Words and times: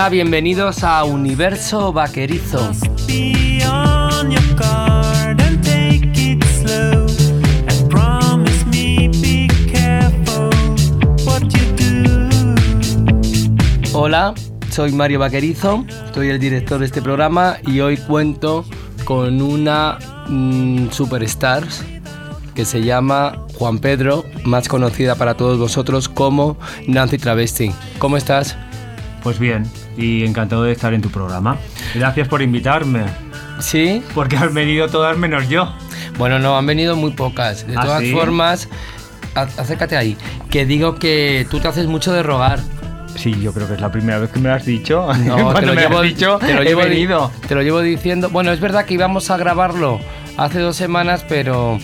Hola, 0.00 0.08
bienvenidos 0.08 0.82
a 0.82 1.04
Universo 1.04 1.92
Vaquerizo. 1.92 2.72
Hola, 13.92 14.32
soy 14.70 14.92
Mario 14.92 15.18
Vaquerizo, 15.18 15.84
soy 16.14 16.30
el 16.30 16.40
director 16.40 16.78
de 16.78 16.86
este 16.86 17.02
programa 17.02 17.58
y 17.66 17.80
hoy 17.80 17.98
cuento 17.98 18.64
con 19.04 19.42
una 19.42 19.98
mm, 20.28 20.88
superstar 20.92 21.66
que 22.54 22.64
se 22.64 22.80
llama 22.80 23.44
Juan 23.58 23.78
Pedro, 23.80 24.24
más 24.44 24.66
conocida 24.66 25.16
para 25.16 25.34
todos 25.34 25.58
vosotros 25.58 26.08
como 26.08 26.56
Nancy 26.88 27.18
Travesti. 27.18 27.70
¿Cómo 27.98 28.16
estás? 28.16 28.56
Pues 29.22 29.38
bien, 29.38 29.70
y 29.96 30.24
encantado 30.24 30.62
de 30.64 30.72
estar 30.72 30.94
en 30.94 31.02
tu 31.02 31.10
programa. 31.10 31.56
Gracias 31.94 32.28
por 32.28 32.42
invitarme. 32.42 33.04
¿Sí? 33.58 34.02
Porque 34.14 34.36
han 34.36 34.54
venido 34.54 34.88
todas 34.88 35.16
menos 35.16 35.48
yo. 35.48 35.72
Bueno, 36.18 36.38
no, 36.38 36.56
han 36.56 36.66
venido 36.66 36.96
muy 36.96 37.12
pocas. 37.12 37.66
De 37.66 37.76
¿Ah, 37.76 37.82
todas 37.82 38.00
sí? 38.02 38.12
formas, 38.12 38.68
acércate 39.34 39.96
ahí. 39.96 40.16
Que 40.50 40.66
digo 40.66 40.96
que 40.96 41.46
tú 41.50 41.60
te 41.60 41.68
haces 41.68 41.86
mucho 41.86 42.12
de 42.12 42.22
rogar. 42.22 42.60
Sí, 43.16 43.34
yo 43.40 43.52
creo 43.52 43.66
que 43.66 43.74
es 43.74 43.80
la 43.80 43.90
primera 43.90 44.18
vez 44.18 44.30
que 44.30 44.38
me 44.38 44.48
lo 44.48 44.54
has 44.54 44.64
dicho. 44.64 45.08
No, 45.24 45.52
te 45.54 45.66
lo 45.66 45.74
me 45.74 45.80
llevo, 45.80 45.98
has 45.98 46.04
dicho, 46.04 46.38
te 46.38 46.54
lo 46.54 46.62
llevo 46.62 46.82
venido. 46.82 47.30
te 47.46 47.54
lo 47.54 47.62
llevo 47.62 47.80
diciendo. 47.80 48.30
Bueno, 48.30 48.52
es 48.52 48.60
verdad 48.60 48.84
que 48.84 48.94
íbamos 48.94 49.30
a 49.30 49.36
grabarlo 49.36 50.00
hace 50.36 50.60
dos 50.60 50.76
semanas, 50.76 51.24
pero 51.28 51.78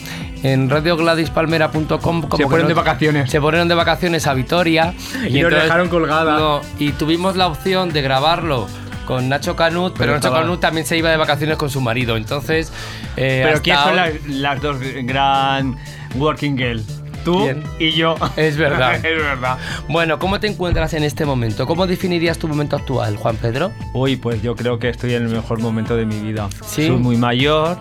en 0.52 0.68
radiogladyspalmera.com 0.70 1.98
como 2.22 2.36
Se 2.36 2.42
que 2.42 2.48
fueron 2.48 2.64
no- 2.64 2.68
de 2.68 2.74
vacaciones. 2.74 3.30
Se 3.30 3.40
fueron 3.40 3.68
de 3.68 3.74
vacaciones 3.74 4.26
a 4.26 4.34
Vitoria 4.34 4.94
Y 5.28 5.40
nos 5.40 5.50
dejaron 5.52 5.88
colgada. 5.88 6.38
no, 6.38 6.60
y 6.78 6.92
tuvimos 6.92 7.36
la 7.36 7.46
opción 7.46 7.92
de 7.92 8.02
grabarlo 8.02 8.66
con 9.06 9.28
Nacho 9.28 9.54
Canut, 9.54 9.92
pero, 9.92 9.98
Pero 9.98 10.12
Nacho 10.14 10.28
estaba- 10.28 10.42
Canut 10.42 10.60
también 10.60 10.84
se 10.86 10.96
iba 10.96 11.10
de 11.10 11.16
vacaciones 11.16 11.56
con 11.56 11.70
su 11.70 11.80
marido. 11.80 12.16
Entonces, 12.16 12.72
eh, 13.16 13.40
Pero 13.44 13.48
hasta 13.56 13.62
¿quién 13.62 13.76
son 13.78 13.96
las, 13.96 14.26
las 14.26 14.60
dos 14.62 14.76
gran 15.04 15.76
working 16.16 16.56
girl? 16.56 16.82
Tú 17.24 17.48
y 17.80 17.90
yo. 17.90 18.14
Es 18.36 18.56
verdad. 18.56 18.94
es 19.04 19.16
verdad. 19.22 19.58
Bueno, 19.88 20.18
¿cómo 20.20 20.38
te 20.38 20.46
encuentras 20.46 20.94
en 20.94 21.02
este 21.02 21.24
momento? 21.24 21.66
¿Cómo 21.66 21.86
definirías 21.88 22.38
tu 22.38 22.46
momento 22.46 22.76
actual, 22.76 23.16
Juan 23.16 23.36
Pedro? 23.36 23.72
Uy, 23.94 24.14
pues 24.16 24.42
yo 24.42 24.54
creo 24.54 24.78
que 24.78 24.88
estoy 24.90 25.14
en 25.14 25.24
el 25.24 25.28
mejor 25.30 25.60
momento 25.60 25.96
de 25.96 26.06
mi 26.06 26.20
vida. 26.20 26.48
¿Sí? 26.64 26.86
Soy 26.86 26.96
muy 26.96 27.16
mayor, 27.16 27.78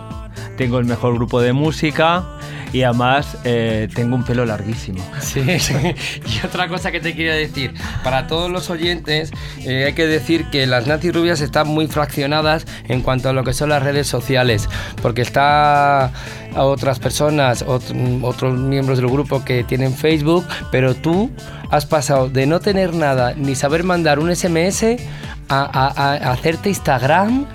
tengo 0.56 0.78
el 0.80 0.84
mejor 0.84 1.14
grupo 1.14 1.40
de 1.40 1.52
música 1.52 2.24
y 2.72 2.82
además 2.82 3.36
eh, 3.44 3.88
tengo 3.94 4.16
un 4.16 4.24
pelo 4.24 4.44
larguísimo. 4.44 4.98
Sí, 5.20 5.40
y 5.40 6.46
otra 6.46 6.68
cosa 6.68 6.90
que 6.92 7.00
te 7.00 7.14
quería 7.14 7.34
decir, 7.34 7.72
para 8.04 8.26
todos 8.26 8.50
los 8.50 8.70
oyentes 8.70 9.32
eh, 9.58 9.84
hay 9.86 9.92
que 9.94 10.06
decir 10.06 10.46
que 10.50 10.66
las 10.66 10.86
Nancy 10.86 11.10
Rubias 11.10 11.40
están 11.40 11.68
muy 11.68 11.86
fraccionadas 11.88 12.66
en 12.88 13.02
cuanto 13.02 13.28
a 13.28 13.32
lo 13.32 13.44
que 13.44 13.52
son 13.52 13.70
las 13.70 13.82
redes 13.82 14.06
sociales, 14.06 14.68
porque 15.02 15.22
está 15.22 16.06
a 16.06 16.62
otras 16.64 16.98
personas, 16.98 17.64
ot- 17.66 18.20
otros 18.22 18.58
miembros 18.58 18.98
del 18.98 19.08
grupo 19.08 19.44
que 19.44 19.64
tienen 19.64 19.94
Facebook, 19.94 20.46
pero 20.70 20.94
tú 20.94 21.30
has 21.70 21.84
pasado 21.86 22.28
de 22.28 22.46
no 22.46 22.60
tener 22.60 22.94
nada 22.94 23.34
ni 23.36 23.54
saber 23.54 23.82
mandar 23.84 24.18
un 24.18 24.34
SMS 24.34 24.84
a, 25.48 25.62
a- 25.64 26.28
a 26.28 26.32
hacerte 26.32 26.68
Instagram. 26.68 27.46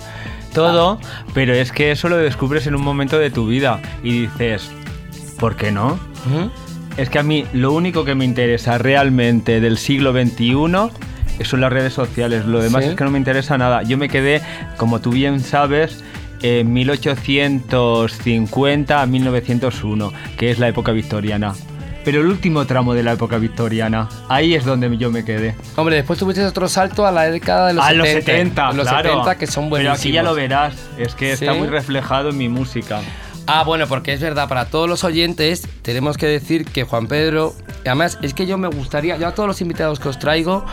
Todo, 0.52 1.00
pero 1.32 1.54
es 1.54 1.72
que 1.72 1.92
eso 1.92 2.10
lo 2.10 2.18
descubres 2.18 2.66
en 2.66 2.74
un 2.74 2.82
momento 2.82 3.18
de 3.18 3.30
tu 3.30 3.46
vida 3.46 3.80
y 4.04 4.26
dices, 4.26 4.70
¿por 5.42 5.56
qué 5.56 5.72
no? 5.72 5.98
¿Mm? 6.26 6.46
Es 6.96 7.10
que 7.10 7.18
a 7.18 7.24
mí 7.24 7.44
lo 7.52 7.72
único 7.72 8.04
que 8.04 8.14
me 8.14 8.24
interesa 8.24 8.78
realmente 8.78 9.60
del 9.60 9.76
siglo 9.76 10.12
XXI 10.12 10.54
son 11.42 11.60
las 11.60 11.72
redes 11.72 11.92
sociales. 11.92 12.46
Lo 12.46 12.62
demás 12.62 12.84
¿Sí? 12.84 12.90
es 12.90 12.96
que 12.96 13.02
no 13.02 13.10
me 13.10 13.18
interesa 13.18 13.58
nada. 13.58 13.82
Yo 13.82 13.98
me 13.98 14.08
quedé, 14.08 14.40
como 14.76 15.00
tú 15.00 15.10
bien 15.10 15.40
sabes, 15.40 16.04
en 16.42 16.72
1850 16.72 19.02
a 19.02 19.06
1901, 19.06 20.12
que 20.38 20.52
es 20.52 20.60
la 20.60 20.68
época 20.68 20.92
victoriana. 20.92 21.54
Pero 22.04 22.20
el 22.20 22.28
último 22.28 22.64
tramo 22.64 22.94
de 22.94 23.02
la 23.02 23.14
época 23.14 23.38
victoriana, 23.38 24.08
ahí 24.28 24.54
es 24.54 24.64
donde 24.64 24.96
yo 24.96 25.10
me 25.10 25.24
quedé. 25.24 25.56
Hombre, 25.74 25.96
después 25.96 26.20
tuviste 26.20 26.44
otro 26.44 26.68
salto 26.68 27.04
a 27.04 27.10
la 27.10 27.28
década 27.28 27.66
de 27.66 27.74
los 27.74 27.84
a 27.84 27.88
70. 27.88 28.04
los 28.04 28.14
70, 28.24 28.72
los 28.74 28.86
claro. 28.86 29.10
70 29.10 29.38
que 29.38 29.48
son 29.48 29.64
Pero 29.64 29.70
buenísimos. 29.70 29.98
aquí 29.98 30.12
ya 30.12 30.22
lo 30.22 30.36
verás, 30.36 30.76
es 30.98 31.16
que 31.16 31.32
está 31.32 31.52
muy 31.52 31.66
reflejado 31.66 32.28
en 32.28 32.38
mi 32.38 32.48
música. 32.48 33.00
Ah, 33.46 33.64
bueno, 33.64 33.86
porque 33.86 34.12
es 34.12 34.20
verdad, 34.20 34.48
para 34.48 34.66
todos 34.66 34.88
los 34.88 35.04
oyentes 35.04 35.66
tenemos 35.82 36.16
que 36.16 36.26
decir 36.26 36.64
que 36.64 36.84
Juan 36.84 37.08
Pedro, 37.08 37.54
además 37.84 38.18
es 38.22 38.34
que 38.34 38.46
yo 38.46 38.56
me 38.56 38.68
gustaría, 38.68 39.16
yo 39.16 39.26
a 39.26 39.34
todos 39.34 39.48
los 39.48 39.60
invitados 39.60 39.98
que 39.98 40.08
os 40.08 40.18
traigo, 40.18 40.64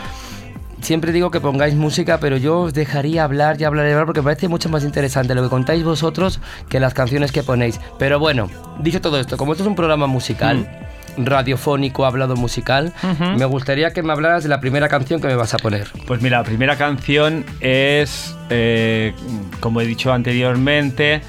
siempre 0.80 1.12
digo 1.12 1.30
que 1.30 1.40
pongáis 1.40 1.74
música, 1.74 2.18
pero 2.20 2.36
yo 2.36 2.60
os 2.60 2.74
dejaría 2.74 3.24
hablar 3.24 3.60
y 3.60 3.64
hablar 3.64 3.86
y 3.88 3.90
hablar 3.90 4.06
porque 4.06 4.20
me 4.20 4.24
parece 4.24 4.48
mucho 4.48 4.68
más 4.68 4.84
interesante 4.84 5.34
lo 5.34 5.42
que 5.42 5.48
contáis 5.48 5.82
vosotros 5.82 6.40
que 6.68 6.80
las 6.80 6.94
canciones 6.94 7.32
que 7.32 7.42
ponéis. 7.42 7.80
Pero 7.98 8.18
bueno, 8.18 8.48
dicho 8.78 9.00
todo 9.00 9.18
esto, 9.18 9.36
como 9.36 9.52
esto 9.52 9.64
es 9.64 9.68
un 9.68 9.76
programa 9.76 10.06
musical, 10.06 10.68
radiofónico, 11.16 12.06
hablado 12.06 12.36
musical, 12.36 12.92
me 13.36 13.44
gustaría 13.44 13.92
que 13.92 14.02
me 14.02 14.12
hablaras 14.12 14.42
de 14.44 14.48
la 14.48 14.60
primera 14.60 14.88
canción 14.88 15.20
que 15.20 15.26
me 15.26 15.34
vas 15.34 15.54
a 15.54 15.58
poner. 15.58 15.88
Pues 16.06 16.22
mira, 16.22 16.38
la 16.38 16.44
primera 16.44 16.76
canción 16.76 17.44
es, 17.60 18.34
eh, 18.48 19.12
como 19.60 19.80
he 19.80 19.86
dicho 19.86 20.12
anteriormente, 20.12 21.20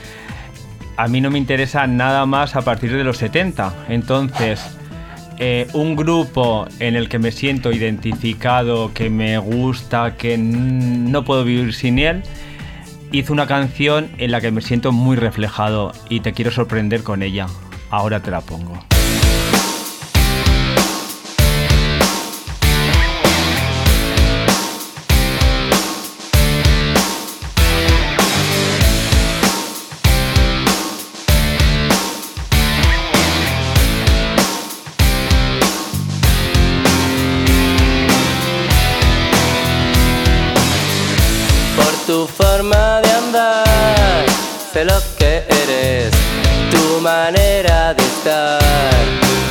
a 0.97 1.07
mí 1.07 1.21
no 1.21 1.31
me 1.31 1.37
interesa 1.37 1.87
nada 1.87 2.25
más 2.25 2.55
a 2.55 2.61
partir 2.61 2.95
de 2.95 3.03
los 3.03 3.17
70. 3.17 3.85
Entonces, 3.89 4.77
eh, 5.37 5.67
un 5.73 5.95
grupo 5.95 6.67
en 6.79 6.95
el 6.95 7.09
que 7.09 7.19
me 7.19 7.31
siento 7.31 7.71
identificado, 7.71 8.93
que 8.93 9.09
me 9.09 9.37
gusta, 9.37 10.15
que 10.15 10.37
no 10.37 11.25
puedo 11.25 11.43
vivir 11.43 11.73
sin 11.73 11.99
él, 11.99 12.23
hizo 13.11 13.33
una 13.33 13.47
canción 13.47 14.09
en 14.17 14.31
la 14.31 14.41
que 14.41 14.51
me 14.51 14.61
siento 14.61 14.91
muy 14.91 15.15
reflejado 15.15 15.91
y 16.09 16.19
te 16.19 16.33
quiero 16.33 16.51
sorprender 16.51 17.03
con 17.03 17.23
ella. 17.23 17.47
Ahora 17.89 18.21
te 18.21 18.31
la 18.31 18.41
pongo. 18.41 18.79
Lo 44.85 44.99
que 45.17 45.43
eres, 45.47 46.11
tu 46.71 47.01
manera 47.01 47.93
de 47.93 48.03
estar 48.03 48.61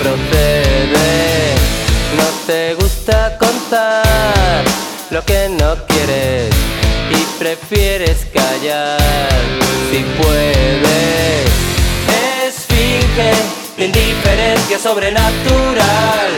procede. 0.02 1.54
No 2.16 2.24
te 2.46 2.74
gusta 2.74 3.36
contar 3.38 4.64
lo 5.10 5.24
que 5.24 5.48
no 5.50 5.76
quieres 5.86 6.50
y 7.10 7.38
prefieres 7.38 8.26
callar 8.32 8.98
si 9.90 10.04
puedes. 10.20 11.50
Esfinge 12.46 13.32
de 13.76 13.84
indiferencia 13.86 14.78
sobrenatural, 14.78 16.30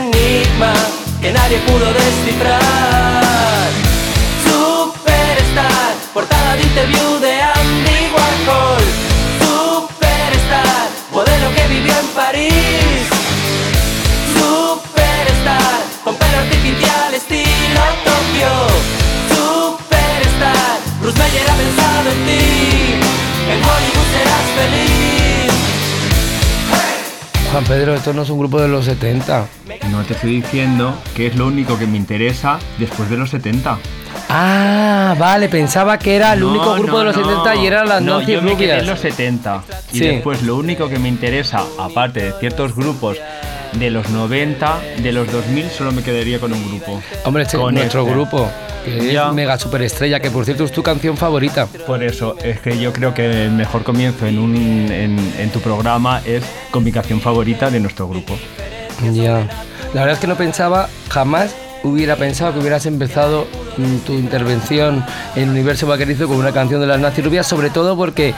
enigma 0.00 0.72
que 1.20 1.32
nadie 1.32 1.58
pudo 1.58 1.92
descifrar. 1.92 3.68
Superstar, 4.44 5.94
portada 6.14 6.56
de 6.56 6.62
interview 6.62 7.18
de 7.20 7.37
París. 12.48 13.08
Superstar, 14.34 15.80
con 16.04 16.14
pelo 16.16 16.38
artificial 16.38 17.14
estilo 17.14 17.82
Tokio. 18.04 18.52
Superstar, 19.34 20.78
Bruce 21.00 21.18
Meyer 21.18 21.50
ha 21.50 21.54
pensado 21.54 22.10
en 22.10 22.26
ti. 22.26 22.44
En 23.50 23.58
Hollywood 23.58 24.08
serás 24.12 24.46
feliz. 24.56 25.52
Juan 27.50 27.64
Pedro, 27.64 27.94
esto 27.94 28.12
no 28.12 28.22
es 28.22 28.30
un 28.30 28.38
grupo 28.38 28.60
de 28.60 28.68
los 28.68 28.84
70. 28.84 29.46
No 29.90 30.04
te 30.04 30.12
estoy 30.12 30.42
diciendo 30.42 30.94
que 31.14 31.28
es 31.28 31.36
lo 31.36 31.46
único 31.46 31.78
que 31.78 31.86
me 31.86 31.96
interesa 31.96 32.58
después 32.78 33.08
de 33.08 33.16
los 33.16 33.30
70. 33.30 33.78
Ah, 34.30 35.14
vale, 35.18 35.48
pensaba 35.48 35.98
que 35.98 36.14
era 36.16 36.34
el 36.34 36.40
No, 36.40 36.50
único 36.50 36.74
grupo 36.74 36.92
no, 36.92 36.98
de 36.98 37.04
los 37.06 37.16
no. 37.16 37.24
70 37.24 37.56
y 37.56 37.66
eran 37.66 37.88
las 37.88 38.02
no, 38.02 38.20
yo 38.20 38.42
me 38.42 38.56
quedé 38.56 38.78
en 38.78 38.86
los 38.86 39.00
70. 39.00 39.62
Y 39.92 39.98
Sí. 39.98 40.06
después 40.06 40.42
lo 40.42 40.56
único 40.56 40.88
que 40.88 40.98
me 40.98 41.08
interesa, 41.08 41.62
aparte 41.78 42.22
de 42.24 42.32
ciertos 42.38 42.74
grupos 42.76 43.16
de 43.72 43.90
los 43.90 44.08
90, 44.10 44.78
de 45.02 45.12
los 45.12 45.30
2000, 45.32 45.70
solo 45.70 45.92
me 45.92 46.02
quedaría 46.02 46.38
con 46.40 46.52
un 46.52 46.68
grupo. 46.68 47.00
Hombre, 47.24 47.44
este 47.44 47.56
es 47.56 47.62
Con 47.62 47.74
nuestro 47.74 48.02
este. 48.02 48.12
grupo, 48.12 48.48
que 48.84 49.12
Ya. 49.12 49.28
es 49.28 49.32
Mega 49.34 49.58
Superestrella, 49.58 50.20
que 50.20 50.30
por 50.30 50.44
cierto 50.44 50.64
es 50.64 50.72
tu 50.72 50.82
canción 50.82 51.16
favorita. 51.16 51.66
Por 51.86 52.02
eso 52.02 52.36
es 52.42 52.60
que 52.60 52.78
yo 52.78 52.92
creo 52.92 53.14
que 53.14 53.44
el 53.46 53.50
mejor 53.52 53.82
comienzo 53.82 54.26
en, 54.26 54.38
un, 54.38 54.54
en, 54.56 55.18
en 55.38 55.50
tu 55.50 55.60
programa 55.60 56.20
es 56.26 56.44
con 56.70 56.84
mi 56.84 56.92
canción 56.92 57.20
favorita 57.20 57.70
de 57.70 57.80
nuestro 57.80 58.06
grupo. 58.08 58.38
Ya. 59.12 59.46
La 59.94 60.00
verdad 60.02 60.12
es 60.12 60.18
que 60.18 60.26
no 60.26 60.34
pensaba, 60.36 60.88
jamás 61.08 61.54
hubiera 61.84 62.16
pensado 62.16 62.52
que 62.52 62.60
hubieras 62.60 62.86
empezado 62.86 63.46
mm, 63.76 63.96
tu 64.06 64.12
intervención 64.14 65.04
en 65.36 65.48
Universo 65.50 65.86
Vaquerizo 65.86 66.26
con 66.28 66.36
una 66.38 66.52
canción 66.52 66.80
de 66.80 66.86
las 66.86 67.00
Nancy 67.00 67.22
Rubias, 67.22 67.46
sobre 67.46 67.70
todo 67.70 67.96
porque 67.96 68.34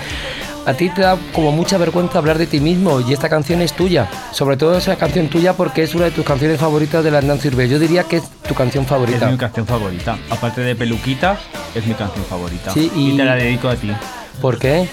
a 0.67 0.75
ti 0.75 0.91
te 0.91 1.01
da 1.01 1.17
como 1.33 1.53
mucha 1.53 1.79
vergüenza 1.79 2.19
hablar 2.19 2.37
de 2.37 2.47
ti 2.47 2.61
mismo 2.61 3.01
y 3.01 3.13
esta 3.15 3.29
canción 3.31 3.63
es 3.63 3.73
tuya. 3.73 4.09
Sobre 4.33 4.57
todo 4.59 4.77
esa 4.77 4.97
canción 4.97 5.29
tuya 5.29 5.55
porque 5.55 5.83
es 5.83 5.95
una 5.95 6.05
de 6.05 6.11
tus 6.11 6.25
canciones 6.25 6.61
favoritas 6.61 7.03
de 7.03 7.11
las 7.11 7.25
Nancy 7.25 7.49
Rubias. 7.51 7.71
Yo 7.71 7.79
diría 7.79 8.05
que 8.05 8.17
es 8.19 8.25
tu 8.47 8.55
canción 8.55 8.85
Es 8.85 8.91
favorita. 8.91 9.31
mi 9.31 9.39
canción 9.39 9.67
favorita. 9.67 10.19
Aparte 10.29 10.61
de 10.61 10.77
Peluquitas, 10.77 11.39
es 11.75 11.87
mi 11.87 11.95
canción 11.95 12.25
favorita. 12.27 12.73
Sí, 12.73 12.91
y- 12.95 13.17
te 13.17 13.25
la 13.25 13.37
dedico 13.37 13.69
a 13.69 13.77
ti. 13.77 13.91
¿Por 14.43 14.59
qué? 14.59 14.87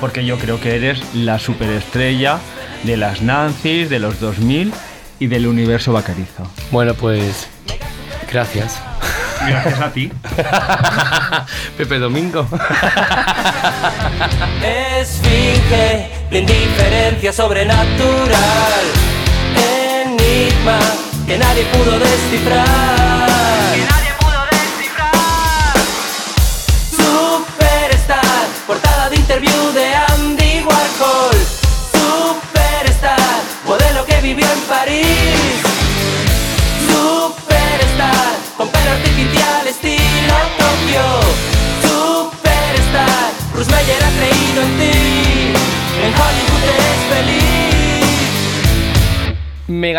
Porque 0.00 0.24
yo 0.24 0.38
creo 0.38 0.58
que 0.60 0.74
eres 0.76 1.00
la 1.14 1.38
superestrella 1.38 2.38
de 2.84 2.96
las 2.96 3.20
Nancy's, 3.22 3.88
de 3.90 3.98
los 4.00 4.18
2000 4.18 4.72
y 5.20 5.26
del 5.28 5.46
universo 5.46 5.92
Bacarizo. 5.92 6.50
Bueno, 6.72 6.94
pues 6.94 7.46
gracias. 8.30 8.80
Gracias 9.46 9.80
a 9.80 9.92
ti. 9.92 10.10
Pepe 11.76 11.98
Domingo. 11.98 12.46
Esfinge 14.62 16.10
de 16.30 16.38
indiferencia 16.38 17.32
sobrenatural. 17.32 18.84
Enigma 20.04 20.78
que 21.26 21.38
nadie 21.38 21.64
pudo 21.64 21.98
descifrar. 21.98 22.66
Que 23.74 23.84
nadie 23.90 24.12
pudo 24.20 24.40
descifrar. 24.50 25.74
Superstar, 26.96 28.46
portada 28.66 29.10
de 29.10 29.16
interview 29.16 29.72
de 29.72 29.94
Andy 29.94 30.41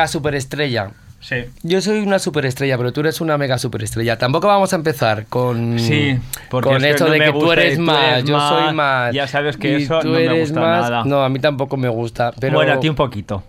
Mega 0.03 0.07
superestrella. 0.11 0.91
Sí. 1.21 1.35
Yo 1.61 1.79
soy 1.79 1.99
una 1.99 2.19
superestrella, 2.19 2.75
pero 2.77 2.91
tú 2.91 2.99
eres 2.99 3.21
una 3.21 3.37
mega 3.37 3.57
superestrella. 3.57 4.17
Tampoco 4.17 4.47
vamos 4.47 4.73
a 4.73 4.75
empezar 4.75 5.25
con, 5.27 5.79
Sí, 5.79 6.19
con 6.49 6.83
esto 6.83 7.05
no 7.07 7.13
de 7.13 7.19
que 7.21 7.31
tú 7.31 7.49
eres 7.53 7.75
tú 7.77 7.81
más, 7.83 8.11
eres 8.11 8.23
yo 8.25 8.35
más. 8.35 8.49
soy 8.49 8.73
más. 8.75 9.13
Ya 9.13 9.25
sabes 9.27 9.55
que 9.55 9.77
eso 9.77 9.99
tú 9.99 10.09
no 10.09 10.19
me 10.19 10.39
gusta 10.41 10.59
más. 10.59 10.89
nada. 10.89 11.03
No, 11.05 11.23
a 11.23 11.29
mí 11.29 11.39
tampoco 11.39 11.77
me 11.77 11.87
gusta. 11.87 12.33
Pero 12.37 12.55
Bueno, 12.55 12.73
a 12.73 12.79
ti 12.81 12.89
un 12.89 12.95
poquito. 12.95 13.41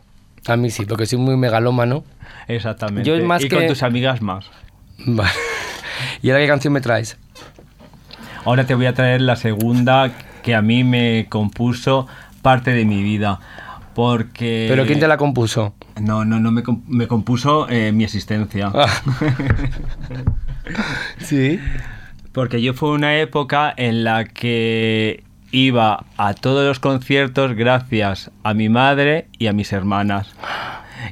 a 0.46 0.56
mí 0.56 0.70
sí, 0.70 0.84
porque 0.86 1.06
soy 1.06 1.18
muy 1.18 1.36
megalómano. 1.36 2.04
Exactamente. 2.46 3.08
Yo 3.08 3.16
es 3.16 3.24
más 3.24 3.42
y 3.42 3.48
que- 3.48 3.56
con 3.56 3.66
tus 3.66 3.82
amigas 3.82 4.22
más. 4.22 4.44
Vale. 4.98 5.30
¿Y 6.22 6.30
ahora 6.30 6.42
qué 6.42 6.48
canción 6.48 6.72
me 6.72 6.80
traes? 6.80 7.16
Ahora 8.44 8.64
te 8.66 8.76
voy 8.76 8.86
a 8.86 8.94
traer 8.94 9.20
la 9.22 9.34
segunda 9.34 10.12
que 10.44 10.54
a 10.54 10.62
mí 10.62 10.84
me 10.84 11.26
compuso 11.28 12.06
parte 12.42 12.70
de 12.72 12.84
mi 12.84 13.02
vida. 13.02 13.40
Porque. 13.94 14.66
¿Pero 14.68 14.86
quién 14.86 15.00
te 15.00 15.08
la 15.08 15.16
compuso? 15.16 15.74
No, 16.00 16.24
no, 16.24 16.40
no 16.40 16.50
me, 16.50 16.62
me 16.88 17.06
compuso 17.06 17.68
eh, 17.68 17.92
mi 17.92 18.04
existencia. 18.04 18.70
Ah. 18.74 18.88
sí. 21.18 21.60
Porque 22.32 22.60
yo 22.60 22.74
fue 22.74 22.90
una 22.90 23.16
época 23.18 23.72
en 23.76 24.02
la 24.02 24.24
que 24.24 25.22
iba 25.52 26.04
a 26.16 26.34
todos 26.34 26.66
los 26.66 26.80
conciertos 26.80 27.54
gracias 27.54 28.32
a 28.42 28.54
mi 28.54 28.68
madre 28.68 29.28
y 29.38 29.46
a 29.46 29.52
mis 29.52 29.72
hermanas. 29.72 30.34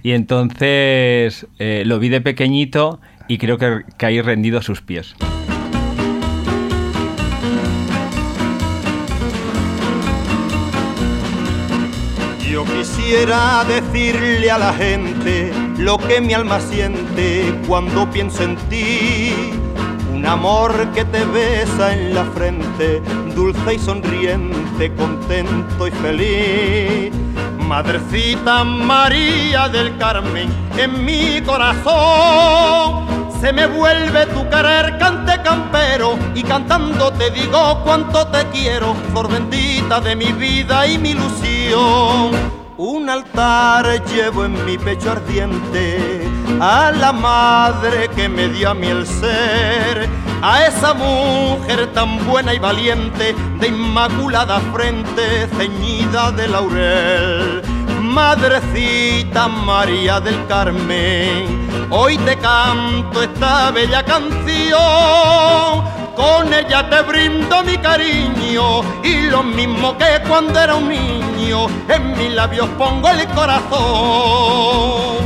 Y 0.02 0.12
entonces 0.12 1.46
eh, 1.60 1.84
lo 1.86 2.00
vi 2.00 2.08
de 2.08 2.20
pequeñito 2.20 3.00
y 3.28 3.38
creo 3.38 3.58
que 3.58 3.82
caí 3.96 4.20
rendido 4.20 4.58
a 4.58 4.62
sus 4.62 4.82
pies. 4.82 5.14
Quisiera 13.02 13.64
decirle 13.64 14.50
a 14.50 14.58
la 14.58 14.72
gente 14.74 15.52
lo 15.76 15.98
que 15.98 16.20
mi 16.20 16.34
alma 16.34 16.60
siente 16.60 17.60
cuando 17.66 18.08
pienso 18.10 18.44
en 18.44 18.56
ti. 18.68 19.32
Un 20.14 20.24
amor 20.24 20.72
que 20.94 21.04
te 21.04 21.24
besa 21.24 21.94
en 21.94 22.14
la 22.14 22.24
frente, 22.24 23.02
dulce 23.34 23.74
y 23.74 23.78
sonriente, 23.78 24.92
contento 24.94 25.88
y 25.88 25.90
feliz. 25.90 27.12
Madrecita 27.58 28.62
María 28.62 29.68
del 29.68 29.96
Carmen, 29.98 30.48
en 30.76 31.04
mi 31.04 31.40
corazón 31.42 33.06
se 33.40 33.52
me 33.52 33.66
vuelve 33.66 34.26
tu 34.26 34.48
querer 34.48 34.98
cante 34.98 35.42
campero 35.42 36.16
y 36.34 36.42
cantando 36.44 37.12
te 37.12 37.30
digo 37.30 37.80
cuánto 37.84 38.28
te 38.28 38.46
quiero, 38.52 38.94
flor 39.10 39.28
bendita 39.28 40.00
de 40.00 40.14
mi 40.14 40.32
vida 40.32 40.86
y 40.86 40.98
mi 40.98 41.10
ilusión. 41.10 42.61
Un 42.78 43.10
altar 43.10 44.02
llevo 44.06 44.46
en 44.46 44.64
mi 44.64 44.78
pecho 44.78 45.10
ardiente 45.10 46.26
a 46.58 46.90
la 46.90 47.12
madre 47.12 48.08
que 48.16 48.30
me 48.30 48.48
dio 48.48 48.70
a 48.70 48.74
mí 48.74 48.86
el 48.86 49.06
ser, 49.06 50.08
a 50.40 50.66
esa 50.66 50.94
mujer 50.94 51.92
tan 51.92 52.26
buena 52.26 52.54
y 52.54 52.58
valiente, 52.58 53.34
de 53.60 53.68
inmaculada 53.68 54.58
frente, 54.72 55.48
ceñida 55.58 56.32
de 56.32 56.48
laurel. 56.48 57.62
Madrecita 58.00 59.48
María 59.48 60.18
del 60.20 60.46
Carmen, 60.46 61.88
hoy 61.90 62.16
te 62.18 62.36
canto 62.38 63.22
esta 63.22 63.70
bella 63.70 64.02
canción. 64.02 64.80
Con 66.16 66.52
ella 66.52 66.88
te 66.90 67.00
brindo 67.02 67.62
mi 67.64 67.78
cariño 67.78 68.82
y 69.02 69.30
lo 69.30 69.42
mismo 69.42 69.96
que 69.96 70.20
cuando 70.28 70.60
era 70.60 70.74
un 70.74 70.88
niño, 70.88 71.66
en 71.88 72.12
mis 72.18 72.30
labios 72.32 72.68
pongo 72.78 73.08
el 73.08 73.26
corazón. 73.28 75.21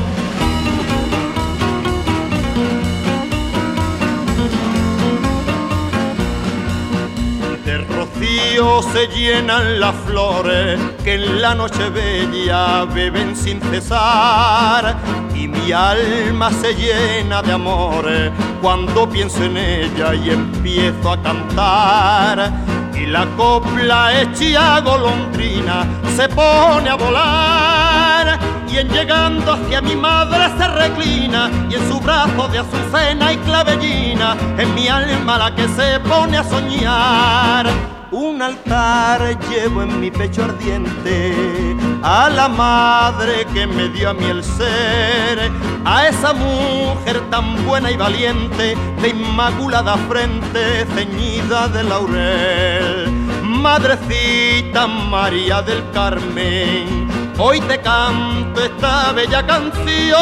Se 8.92 9.06
llenan 9.08 9.80
las 9.80 9.94
flores 10.06 10.80
que 11.04 11.14
en 11.14 11.42
la 11.42 11.54
noche 11.54 11.88
bella 11.90 12.84
beben 12.84 13.36
sin 13.36 13.60
cesar. 13.60 14.96
Y 15.34 15.48
mi 15.48 15.72
alma 15.72 16.50
se 16.50 16.74
llena 16.74 17.42
de 17.42 17.52
amores 17.52 18.32
cuando 18.62 19.08
pienso 19.08 19.44
en 19.44 19.56
ella 19.56 20.14
y 20.14 20.30
empiezo 20.30 21.12
a 21.12 21.22
cantar. 21.22 22.52
Y 22.94 23.06
la 23.06 23.26
copla 23.36 24.20
hecha 24.20 24.80
golondrina 24.80 25.84
se 26.16 26.28
pone 26.28 26.88
a 26.88 26.94
volar. 26.94 28.38
Y 28.70 28.78
en 28.78 28.88
llegando 28.88 29.52
hacia 29.52 29.80
mi 29.80 29.94
madre 29.94 30.50
se 30.58 30.68
reclina 30.68 31.50
y 31.70 31.74
en 31.74 31.88
su 31.88 32.00
brazo 32.00 32.48
de 32.48 32.58
azucena 32.58 33.32
y 33.32 33.36
clavellina 33.38 34.36
en 34.58 34.74
mi 34.74 34.88
alma 34.88 35.38
la 35.38 35.54
que 35.54 35.68
se 35.68 36.00
pone 36.00 36.38
a 36.38 36.44
soñar 36.44 37.95
un 38.16 38.40
altar 38.40 39.38
llevo 39.50 39.82
en 39.82 40.00
mi 40.00 40.10
pecho 40.10 40.42
ardiente 40.44 41.76
a 42.02 42.30
la 42.30 42.48
madre 42.48 43.46
que 43.52 43.66
me 43.66 43.90
dio 43.90 44.08
a 44.08 44.14
mí 44.14 44.24
el 44.24 44.42
ser, 44.42 45.52
a 45.84 46.08
esa 46.08 46.32
mujer 46.32 47.20
tan 47.30 47.66
buena 47.66 47.90
y 47.90 47.96
valiente, 47.96 48.74
de 49.02 49.08
inmaculada 49.08 49.98
frente, 50.08 50.86
ceñida 50.94 51.68
de 51.68 51.84
laurel. 51.84 53.12
Madrecita 53.42 54.86
María 54.86 55.60
del 55.60 55.82
Carmen, 55.90 57.08
hoy 57.36 57.60
te 57.60 57.78
canto 57.82 58.64
esta 58.64 59.12
bella 59.12 59.46
canción, 59.46 60.16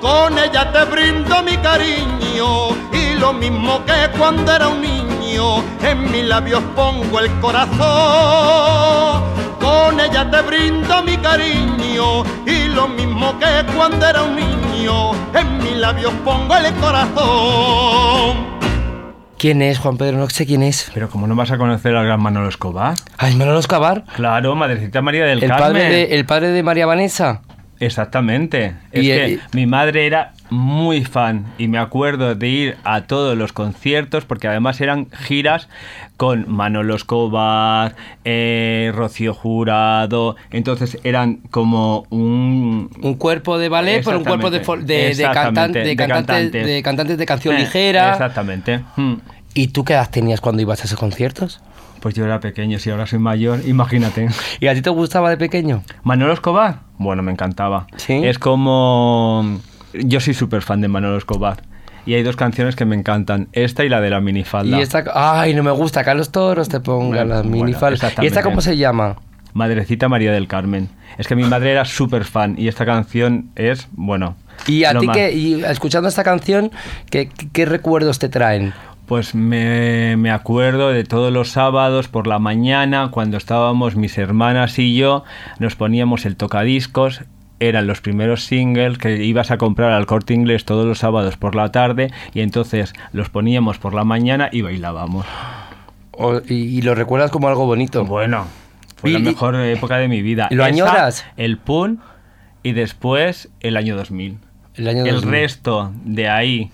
con 0.00 0.36
ella 0.36 0.72
te 0.72 0.84
brindo 0.86 1.40
mi 1.44 1.56
cariño 1.58 2.17
lo 3.28 3.34
mismo 3.34 3.84
que 3.84 4.18
cuando 4.18 4.50
era 4.54 4.68
un 4.68 4.80
niño, 4.80 5.62
en 5.82 6.10
mis 6.10 6.24
labios 6.24 6.62
pongo 6.74 7.20
el 7.20 7.30
corazón. 7.40 9.22
con 9.60 10.00
ella 10.00 10.30
te 10.30 10.40
brindo 10.42 11.02
mi 11.02 11.14
cariño 11.18 12.24
y 12.46 12.68
lo 12.68 12.88
mismo 12.88 13.38
que 13.38 13.70
cuando 13.76 14.06
era 14.06 14.22
un 14.22 14.34
niño, 14.34 15.12
en 15.34 15.58
mis 15.58 15.76
labios 15.76 16.12
pongo 16.24 16.56
el 16.56 16.72
corazón. 16.76 18.46
¿Quién 19.36 19.60
es 19.60 19.78
Juan 19.78 19.98
Pedro? 19.98 20.16
No 20.16 20.30
sé 20.30 20.46
quién 20.46 20.62
es. 20.62 20.90
Pero 20.94 21.10
¿cómo 21.10 21.26
no 21.26 21.36
vas 21.36 21.50
a 21.50 21.58
conocer 21.58 21.94
al 21.96 22.06
gran 22.06 22.22
Manolo 22.22 22.48
Escobar? 22.48 22.94
Ay, 23.18 23.36
Manolo 23.36 23.58
Escobar. 23.58 24.04
Claro, 24.16 24.54
Madrecita 24.54 25.02
María 25.02 25.26
del 25.26 25.42
El 25.42 25.50
Carmen. 25.50 25.66
padre, 25.72 25.84
de, 25.90 26.14
el 26.16 26.24
padre 26.24 26.48
de 26.48 26.62
María 26.62 26.86
Vanessa. 26.86 27.42
Exactamente. 27.78 28.74
Es 28.90 29.04
Y, 29.04 29.06
que 29.08 29.40
mi 29.52 29.66
madre 29.66 30.06
era 30.06 30.32
muy 30.50 31.04
fan 31.04 31.46
y 31.58 31.68
me 31.68 31.78
acuerdo 31.78 32.34
de 32.34 32.48
ir 32.48 32.76
a 32.84 33.02
todos 33.02 33.36
los 33.36 33.52
conciertos 33.52 34.24
porque 34.24 34.48
además 34.48 34.80
eran 34.80 35.08
giras 35.12 35.68
con 36.16 36.50
Manolo 36.50 36.94
Escobar, 36.94 37.94
eh, 38.24 38.92
Rocío 38.94 39.34
Jurado, 39.34 40.36
entonces 40.50 40.98
eran 41.04 41.36
como 41.50 42.04
un... 42.10 42.90
Un 43.02 43.14
cuerpo 43.14 43.58
de 43.58 43.68
ballet, 43.68 44.02
pero 44.04 44.18
un 44.18 44.24
cuerpo 44.24 44.50
de, 44.50 44.58
de, 44.60 44.64
cantan- 45.24 45.34
cantantes. 45.96 46.66
de 46.66 46.82
cantantes 46.82 47.18
de 47.18 47.26
canción 47.26 47.54
Eh, 47.56 47.60
ligera. 47.60 48.10
Exactamente. 48.12 48.80
Hmm. 48.96 49.14
¿Y 49.54 49.68
tú 49.68 49.84
qué 49.84 49.94
edad 49.94 50.10
tenías 50.10 50.40
cuando 50.40 50.62
ibas 50.62 50.80
a 50.82 50.84
esos 50.84 50.98
conciertos? 50.98 51.60
Pues 52.00 52.14
yo 52.14 52.24
era 52.24 52.38
pequeño, 52.38 52.78
si 52.78 52.90
ahora 52.90 53.06
soy 53.06 53.18
mayor, 53.18 53.60
imagínate. 53.66 54.28
¿Y 54.60 54.68
a 54.68 54.74
ti 54.74 54.82
te 54.82 54.90
gustaba 54.90 55.30
de 55.30 55.36
pequeño? 55.36 55.82
Manolo 56.04 56.32
Escobar, 56.32 56.80
bueno, 56.96 57.22
me 57.24 57.32
encantaba. 57.32 57.86
¿Sí? 57.96 58.20
Es 58.24 58.38
como... 58.38 59.58
Yo 60.04 60.20
soy 60.20 60.34
súper 60.34 60.62
fan 60.62 60.80
de 60.80 60.88
Manolo 60.88 61.16
Escobar. 61.16 61.62
Y 62.06 62.14
hay 62.14 62.22
dos 62.22 62.36
canciones 62.36 62.74
que 62.74 62.86
me 62.86 62.96
encantan. 62.96 63.48
Esta 63.52 63.84
y 63.84 63.88
la 63.88 64.00
de 64.00 64.10
la 64.10 64.20
minifalda. 64.20 64.78
Y 64.78 64.80
esta, 64.80 65.04
ay, 65.14 65.54
no 65.54 65.62
me 65.62 65.70
gusta, 65.72 66.02
que 66.02 66.10
a 66.10 66.14
los 66.14 66.32
toros 66.32 66.68
te 66.68 66.80
pongan 66.80 67.28
Bueno, 67.28 67.34
las 67.34 67.46
bueno. 67.46 67.78
¿Y 68.22 68.26
esta 68.26 68.42
cómo 68.42 68.60
se 68.62 68.76
llama? 68.76 69.16
Madrecita 69.52 70.08
María 70.08 70.32
del 70.32 70.48
Carmen. 70.48 70.88
Es 71.18 71.26
que 71.26 71.36
mi 71.36 71.44
madre 71.44 71.72
era 71.72 71.84
súper 71.84 72.24
fan 72.24 72.54
y 72.56 72.68
esta 72.68 72.86
canción 72.86 73.50
es, 73.56 73.88
bueno... 73.92 74.36
Y 74.66 74.84
a 74.84 74.98
ti 74.98 75.06
que, 75.08 75.32
y 75.32 75.62
escuchando 75.64 76.08
esta 76.08 76.24
canción, 76.24 76.72
¿qué, 77.10 77.28
qué 77.52 77.64
recuerdos 77.64 78.18
te 78.18 78.28
traen? 78.28 78.72
Pues 79.06 79.34
me, 79.34 80.16
me 80.16 80.30
acuerdo 80.30 80.90
de 80.90 81.04
todos 81.04 81.32
los 81.32 81.50
sábados 81.50 82.08
por 82.08 82.26
la 82.26 82.38
mañana, 82.38 83.10
cuando 83.10 83.36
estábamos 83.36 83.96
mis 83.96 84.18
hermanas 84.18 84.78
y 84.78 84.96
yo, 84.96 85.24
nos 85.60 85.76
poníamos 85.76 86.26
el 86.26 86.36
tocadiscos, 86.36 87.22
eran 87.60 87.86
los 87.86 88.00
primeros 88.00 88.44
singles 88.44 88.98
que 88.98 89.24
ibas 89.24 89.50
a 89.50 89.58
comprar 89.58 89.92
al 89.92 90.06
corte 90.06 90.34
inglés 90.34 90.64
todos 90.64 90.86
los 90.86 90.98
sábados 90.98 91.36
por 91.36 91.54
la 91.54 91.72
tarde 91.72 92.12
y 92.34 92.40
entonces 92.40 92.92
los 93.12 93.30
poníamos 93.30 93.78
por 93.78 93.94
la 93.94 94.04
mañana 94.04 94.48
y 94.52 94.62
bailábamos. 94.62 95.26
O- 96.12 96.40
y, 96.48 96.54
y 96.54 96.82
lo 96.82 96.94
recuerdas 96.94 97.30
como 97.30 97.48
algo 97.48 97.66
bonito. 97.66 98.04
Bueno, 98.04 98.46
fue 98.96 99.10
Y- 99.10 99.12
la 99.14 99.18
y- 99.18 99.22
mejor 99.22 99.54
época 99.56 99.96
de 99.98 100.08
mi 100.08 100.22
vida. 100.22 100.48
¿Y 100.50 100.54
lo 100.54 100.64
Esa, 100.64 100.72
añoras? 100.72 101.24
El 101.36 101.58
PUN 101.58 102.00
y 102.62 102.72
después 102.72 103.48
el 103.60 103.76
año 103.76 103.96
2000. 103.96 104.38
El 104.74 104.88
año 104.88 105.04
El 105.04 105.14
2000. 105.16 105.30
resto 105.30 105.92
de 106.04 106.28
ahí 106.28 106.70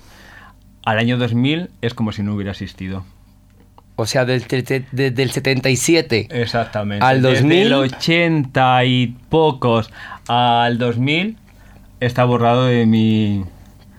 al 0.85 0.99
año 0.99 1.17
2000 1.17 1.71
es 1.81 1.95
como 1.95 2.13
si 2.13 2.23
no 2.23 2.35
hubiera 2.35 2.51
existido. 2.51 3.05
O 3.97 4.07
sea, 4.07 4.25
del- 4.25 4.45
desde 4.49 4.85
desde 4.93 5.23
el 5.23 5.31
77. 5.31 6.29
Exactamente. 6.31 7.05
Al 7.05 7.23
Desde 7.23 7.41
2000. 7.43 7.67
el 7.67 7.73
80 7.75 8.85
y 8.85 9.07
pocos 9.29 9.91
al 10.29 10.79
2000 10.79 11.37
está 12.01 12.25
borrado 12.25 12.67
de 12.67 12.87
mi... 12.87 13.45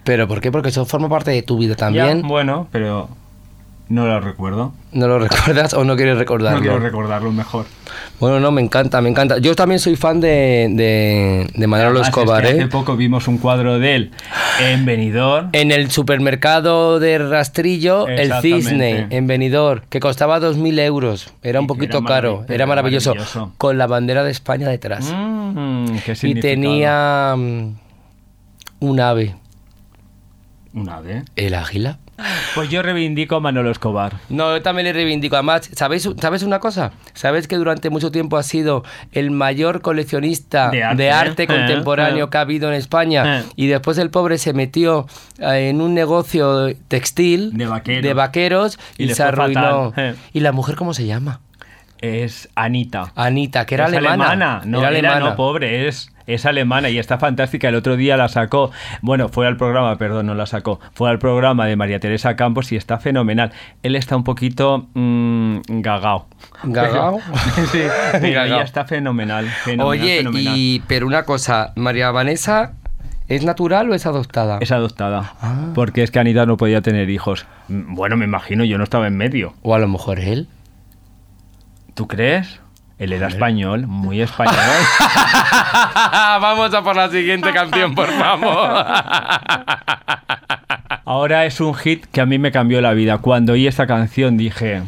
¿Pero 0.03 0.27
por 0.27 0.41
qué? 0.41 0.51
Porque 0.51 0.69
eso 0.69 0.85
forma 0.85 1.07
parte 1.09 1.31
de 1.31 1.41
tu 1.43 1.57
vida 1.57 1.71
Ya, 1.71 1.77
también. 1.77 2.21
bueno, 2.27 2.67
pero 2.71 3.09
no 3.88 4.06
lo 4.08 4.20
recuerdo. 4.20 4.74
¿No 4.92 5.08
lo 5.08 5.20
recuerdas 5.27 5.74
o 5.74 5.84
no 5.84 5.96
quieres 5.96 6.15
No 6.15 6.20
recordarlo? 6.20 6.62
quiero 6.62 6.80
recordarlo 6.80 7.32
mejor. 7.32 7.65
Bueno, 8.20 8.39
no, 8.39 8.51
me 8.51 8.62
encanta, 8.62 9.01
me 9.01 9.10
encanta. 9.10 9.38
Yo 9.38 9.56
también 9.56 9.80
soy 9.80 9.96
fan 9.96 10.20
de, 10.22 10.68
de, 10.72 11.48
de 11.54 11.68
Manolo 11.68 12.00
Además, 12.00 12.08
es 12.08 12.08
Escobar, 12.08 12.44
que 12.44 12.50
¿eh? 12.50 12.54
Hace 12.54 12.68
poco 12.68 12.96
vimos 12.96 13.27
un 13.27 13.38
cuadro 13.38 13.77
de 13.77 13.96
él 13.96 14.12
en 14.62 14.86
Benidorm. 14.86 15.50
En 15.54 15.72
el 15.72 15.92
supermercado 15.92 17.00
de 17.00 17.18
Rastrillo, 17.18 18.08
el. 18.08 18.34
Cisne, 18.42 19.08
en 19.10 19.27
Benidorm, 19.27 19.82
que 19.89 20.00
costaba 20.00 20.39
2.000 20.39 20.80
euros. 20.80 21.34
Era 21.44 21.60
un 21.60 21.68
poquito 21.68 21.98
era 22.00 22.08
caro, 22.08 22.46
era 22.48 22.65
maravilloso, 22.65 23.12
maravilloso. 23.12 23.54
Con 23.58 23.77
la 23.77 23.88
bandera 23.88 24.24
de 24.24 24.32
España 24.32 24.68
detrás. 24.70 25.13
Mm, 25.13 25.86
¿qué 26.06 26.15
y 26.24 26.36
tenía 26.39 27.36
mm, 27.38 27.74
un 28.80 29.00
ave, 29.00 29.36
Un 30.74 30.89
ave. 30.89 31.24
el 31.36 31.54
águila. 31.54 32.00
Pues 32.55 32.69
yo 32.69 32.81
reivindico 32.81 33.36
a 33.36 33.39
Manolo 33.41 33.69
Escobar. 33.72 34.13
No, 34.29 34.55
yo 34.55 34.62
también 34.62 34.86
le 34.86 34.93
reivindico. 34.93 35.36
Además, 35.36 35.69
¿sabéis, 35.74 36.10
¿sabes 36.22 36.43
una 36.43 36.60
cosa? 36.60 36.91
¿Sabes 37.13 37.48
que 37.48 37.57
durante 37.57 37.89
mucho 37.89 38.10
tiempo 38.12 38.38
ha 38.38 38.43
sido 38.43 38.84
el 39.12 39.31
mayor 39.31 39.81
coleccionista 39.81 40.69
De 40.69 40.81
de 40.95 41.12
arte, 41.12 41.43
¿eh? 41.43 41.48
contemporáneo 41.48 42.25
Eh. 42.25 42.29
que 42.29 42.38
ha 42.38 42.41
habido 42.41 42.69
en 42.69 42.75
España? 42.75 43.39
Eh. 43.39 43.43
Y 43.57 43.67
después 43.67 43.98
el 43.98 44.10
pobre 44.12 44.38
se 44.38 44.53
metió 44.53 45.07
en 45.39 45.81
un 45.81 45.93
negocio 45.93 46.74
textil 46.88 47.51
De 47.57 47.65
vaqueros. 47.67 48.03
de 48.03 48.13
vaqueros 48.13 48.79
Y 48.98 49.10
se 49.13 49.22
arruinó. 49.24 49.93
¿Y 50.31 50.39
la 50.39 50.53
mujer 50.53 50.75
cómo 50.75 50.93
se 50.93 51.05
llama? 51.05 51.41
Es 52.00 52.48
Anita. 52.55 53.12
Anita, 53.15 53.65
que 53.65 53.75
era 53.75 53.88
es 53.88 53.93
alemana. 53.93 54.62
No, 54.65 54.79
era 54.79 54.89
era, 54.89 55.10
alemana. 55.10 55.29
no, 55.31 55.36
pobre, 55.36 55.88
es, 55.89 56.12
es 56.27 56.46
alemana 56.46 56.89
y 56.89 56.98
está 57.00 57.17
fantástica. 57.17 57.70
El 57.70 57.75
otro 57.75 57.96
día 57.98 58.17
la 58.17 58.27
sacó, 58.27 58.72
bueno, 59.01 59.29
fue 59.29 59.48
al 59.48 59.58
programa, 59.58 59.98
perdón, 59.98 60.25
no 60.27 60.34
la 60.36 60.46
sacó, 60.46 60.79
fue 60.94 61.10
al 61.10 61.20
programa 61.20 61.65
de 61.65 61.75
María 61.75 62.00
Teresa 62.00 62.36
Campos 62.36 62.72
y 62.72 62.75
está 62.75 62.98
fenomenal. 63.00 63.51
Él 63.84 63.96
está 63.96 64.15
un 64.15 64.24
poquito 64.24 64.88
mm, 64.94 65.58
gagao. 65.67 66.27
¿Gagao? 66.63 67.20
Pero- 67.55 67.67
sí, 67.72 67.79
pero 68.13 68.34
Gagao. 68.34 68.46
ella 68.58 68.62
está 68.63 68.86
fenomenal. 68.86 69.46
fenomenal, 69.63 69.88
Oye, 69.88 70.17
fenomenal. 70.17 70.53
y 70.58 70.84
pero 70.88 71.08
una 71.08 71.24
cosa, 71.24 71.74
María 71.75 72.12
Vanessa, 72.12 72.74
¿es 73.27 73.44
natural 73.44 73.89
o 73.89 73.94
es 73.96 74.05
adoptada? 74.05 74.58
Es 74.62 74.72
adoptada. 74.72 75.34
Ah. 75.41 75.72
Porque 75.75 76.03
es 76.03 76.12
que 76.12 76.20
Anita 76.20 76.46
no 76.46 76.58
podía 76.58 76.82
tener 76.82 77.10
hijos. 77.10 77.46
Mm, 77.67 77.94
Bueno, 77.96 78.17
me 78.17 78.25
imagino, 78.25 78.63
yo 78.63 78.77
no 78.77 78.84
estaba 78.84 79.08
en 79.08 79.17
medio. 79.17 79.53
O 79.62 79.75
a 79.75 79.79
lo 79.79 79.88
mejor 79.88 80.20
él. 80.20 80.48
¿Tú 81.94 82.08
crees? 82.08 82.60
Él 82.97 83.11
era 83.11 83.27
español, 83.27 83.87
muy 83.87 84.21
español. 84.21 84.55
Vamos 86.41 86.73
a 86.73 86.81
por 86.81 86.95
la 86.95 87.09
siguiente 87.09 87.51
canción, 87.51 87.93
por 87.93 88.09
favor. 88.09 88.69
Ahora 91.05 91.45
es 91.45 91.59
un 91.59 91.75
hit 91.75 92.05
que 92.05 92.21
a 92.21 92.25
mí 92.25 92.39
me 92.39 92.51
cambió 92.51 92.81
la 92.81 92.93
vida. 92.93 93.17
Cuando 93.17 93.53
oí 93.53 93.67
esta 93.67 93.85
canción 93.85 94.37
dije, 94.37 94.81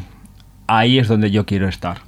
ahí 0.66 0.98
es 0.98 1.06
donde 1.08 1.30
yo 1.30 1.44
quiero 1.46 1.68
estar. 1.68 1.98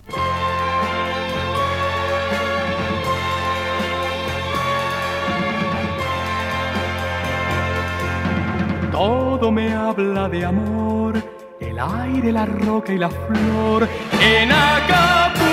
Todo 8.91 9.51
me 9.51 9.73
habla 9.73 10.29
de 10.29 10.45
amor, 10.45 11.15
el 11.61 11.79
aire, 11.79 12.33
la 12.33 12.45
roca 12.45 12.93
y 12.93 12.99
la 12.99 13.09
flor. 13.09 13.89
En 14.21 14.51
Acapulco, 14.53 15.50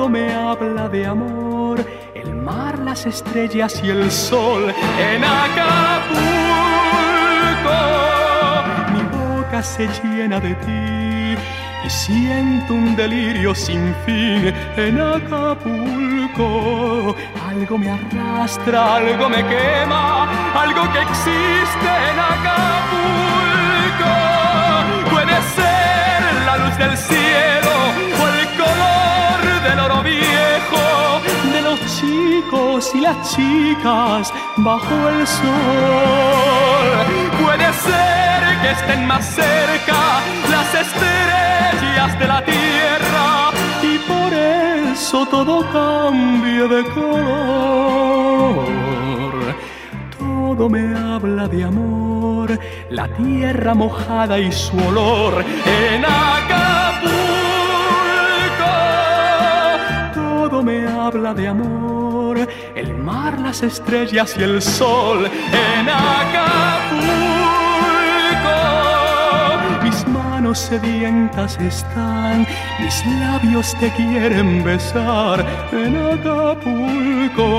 todo 0.00 0.08
me 0.08 0.32
habla 0.32 0.88
de 0.88 1.06
amor, 1.06 1.84
el 2.14 2.34
mar, 2.34 2.78
las 2.78 3.04
estrellas 3.04 3.82
y 3.84 3.90
el 3.90 4.10
sol. 4.10 4.74
En 4.98 5.22
Acapulco, 5.22 6.20
mi 8.94 9.02
boca 9.18 9.62
se 9.62 9.86
llena 10.02 10.40
de 10.40 10.54
ti 10.54 11.36
y 11.86 11.90
siento 11.90 12.72
un 12.72 12.96
delirio 12.96 13.54
sin 13.54 13.94
fin 14.06 14.54
en 14.78 14.98
Acapulco. 14.98 16.46
Algo 17.50 17.76
me 17.76 17.90
arrastra, 17.90 18.96
algo 18.96 19.28
me 19.28 19.44
quema, 19.52 20.30
algo 20.62 20.90
que 20.92 21.00
existe 21.08 21.88
en 22.10 22.18
Acapulco. 22.34 24.12
Puede 25.10 25.36
ser 25.56 26.20
la 26.46 26.56
luz 26.56 26.74
del 26.78 26.96
cielo 26.96 28.09
del 29.62 29.78
oro 29.78 30.02
viejo 30.02 31.20
de 31.52 31.62
los 31.62 31.78
chicos 31.98 32.90
y 32.94 33.00
las 33.00 33.34
chicas 33.34 34.32
bajo 34.56 35.08
el 35.08 35.26
sol. 35.26 36.88
Puede 37.42 37.72
ser 37.72 38.60
que 38.62 38.70
estén 38.70 39.06
más 39.06 39.24
cerca 39.24 40.20
las 40.50 40.74
estrellas 40.74 42.18
de 42.18 42.26
la 42.26 42.44
tierra 42.44 43.50
y 43.82 43.98
por 44.10 44.32
eso 44.32 45.26
todo 45.26 45.64
cambia 45.72 46.66
de 46.66 46.84
color. 46.94 48.30
Todo 50.18 50.68
me 50.68 50.94
habla 50.96 51.48
de 51.48 51.64
amor, 51.64 52.58
la 52.90 53.08
tierra 53.08 53.74
mojada 53.74 54.38
y 54.38 54.52
su 54.52 54.76
olor 54.78 55.44
en 55.64 56.04
Acapulco. 56.04 57.39
Habla 61.10 61.34
de 61.34 61.48
amor, 61.48 62.38
el 62.76 62.94
mar, 62.94 63.36
las 63.40 63.64
estrellas 63.64 64.36
y 64.38 64.44
el 64.44 64.62
sol 64.62 65.26
en 65.26 65.88
Acapulco. 65.88 67.00
Mis 69.82 70.06
manos 70.06 70.60
sedientas 70.60 71.58
están, 71.60 72.46
mis 72.78 73.04
labios 73.18 73.74
te 73.80 73.90
quieren 73.90 74.62
besar 74.62 75.44
en 75.72 75.96
Acapulco. 76.14 77.50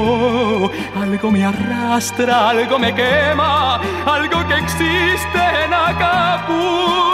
Algo 1.02 1.32
me 1.32 1.44
arrastra, 1.44 2.52
algo 2.52 2.80
me 2.80 2.96
quema, 2.96 3.82
algo 4.06 4.48
que 4.48 4.56
existe 4.60 5.42
en 5.66 5.74
Acapulco. 5.74 7.12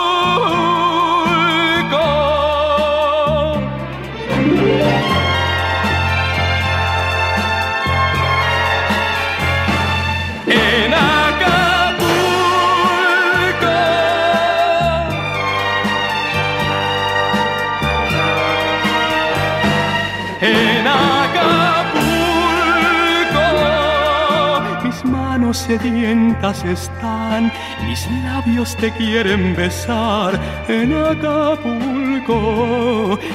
Sedientas 25.67 26.63
están, 26.63 27.51
mis 27.85 28.09
labios 28.23 28.75
te 28.77 28.91
quieren 28.91 29.53
besar. 29.55 30.39
En 30.69 30.93
Acapulco. 30.93 32.39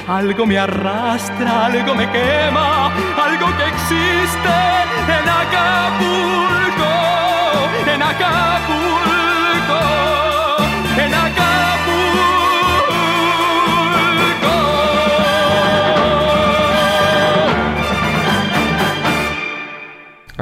Algo 0.07 0.45
me 0.45 0.57
arrastra, 0.57 1.67
algo 1.67 1.93
me 1.95 2.09
quema, 2.09 2.87
algo 3.27 3.47
que 3.57 3.65
existe 3.73 4.55
en 5.17 5.29
Acapulco. 5.41 6.91
En 7.93 8.01
Acapulco. 8.01 9.03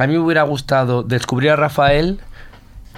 A 0.02 0.08
mí 0.08 0.14
me 0.14 0.20
hubiera 0.20 0.44
gustado 0.44 1.04
descubrir 1.04 1.52
a 1.52 1.56
Rafael 1.56 2.20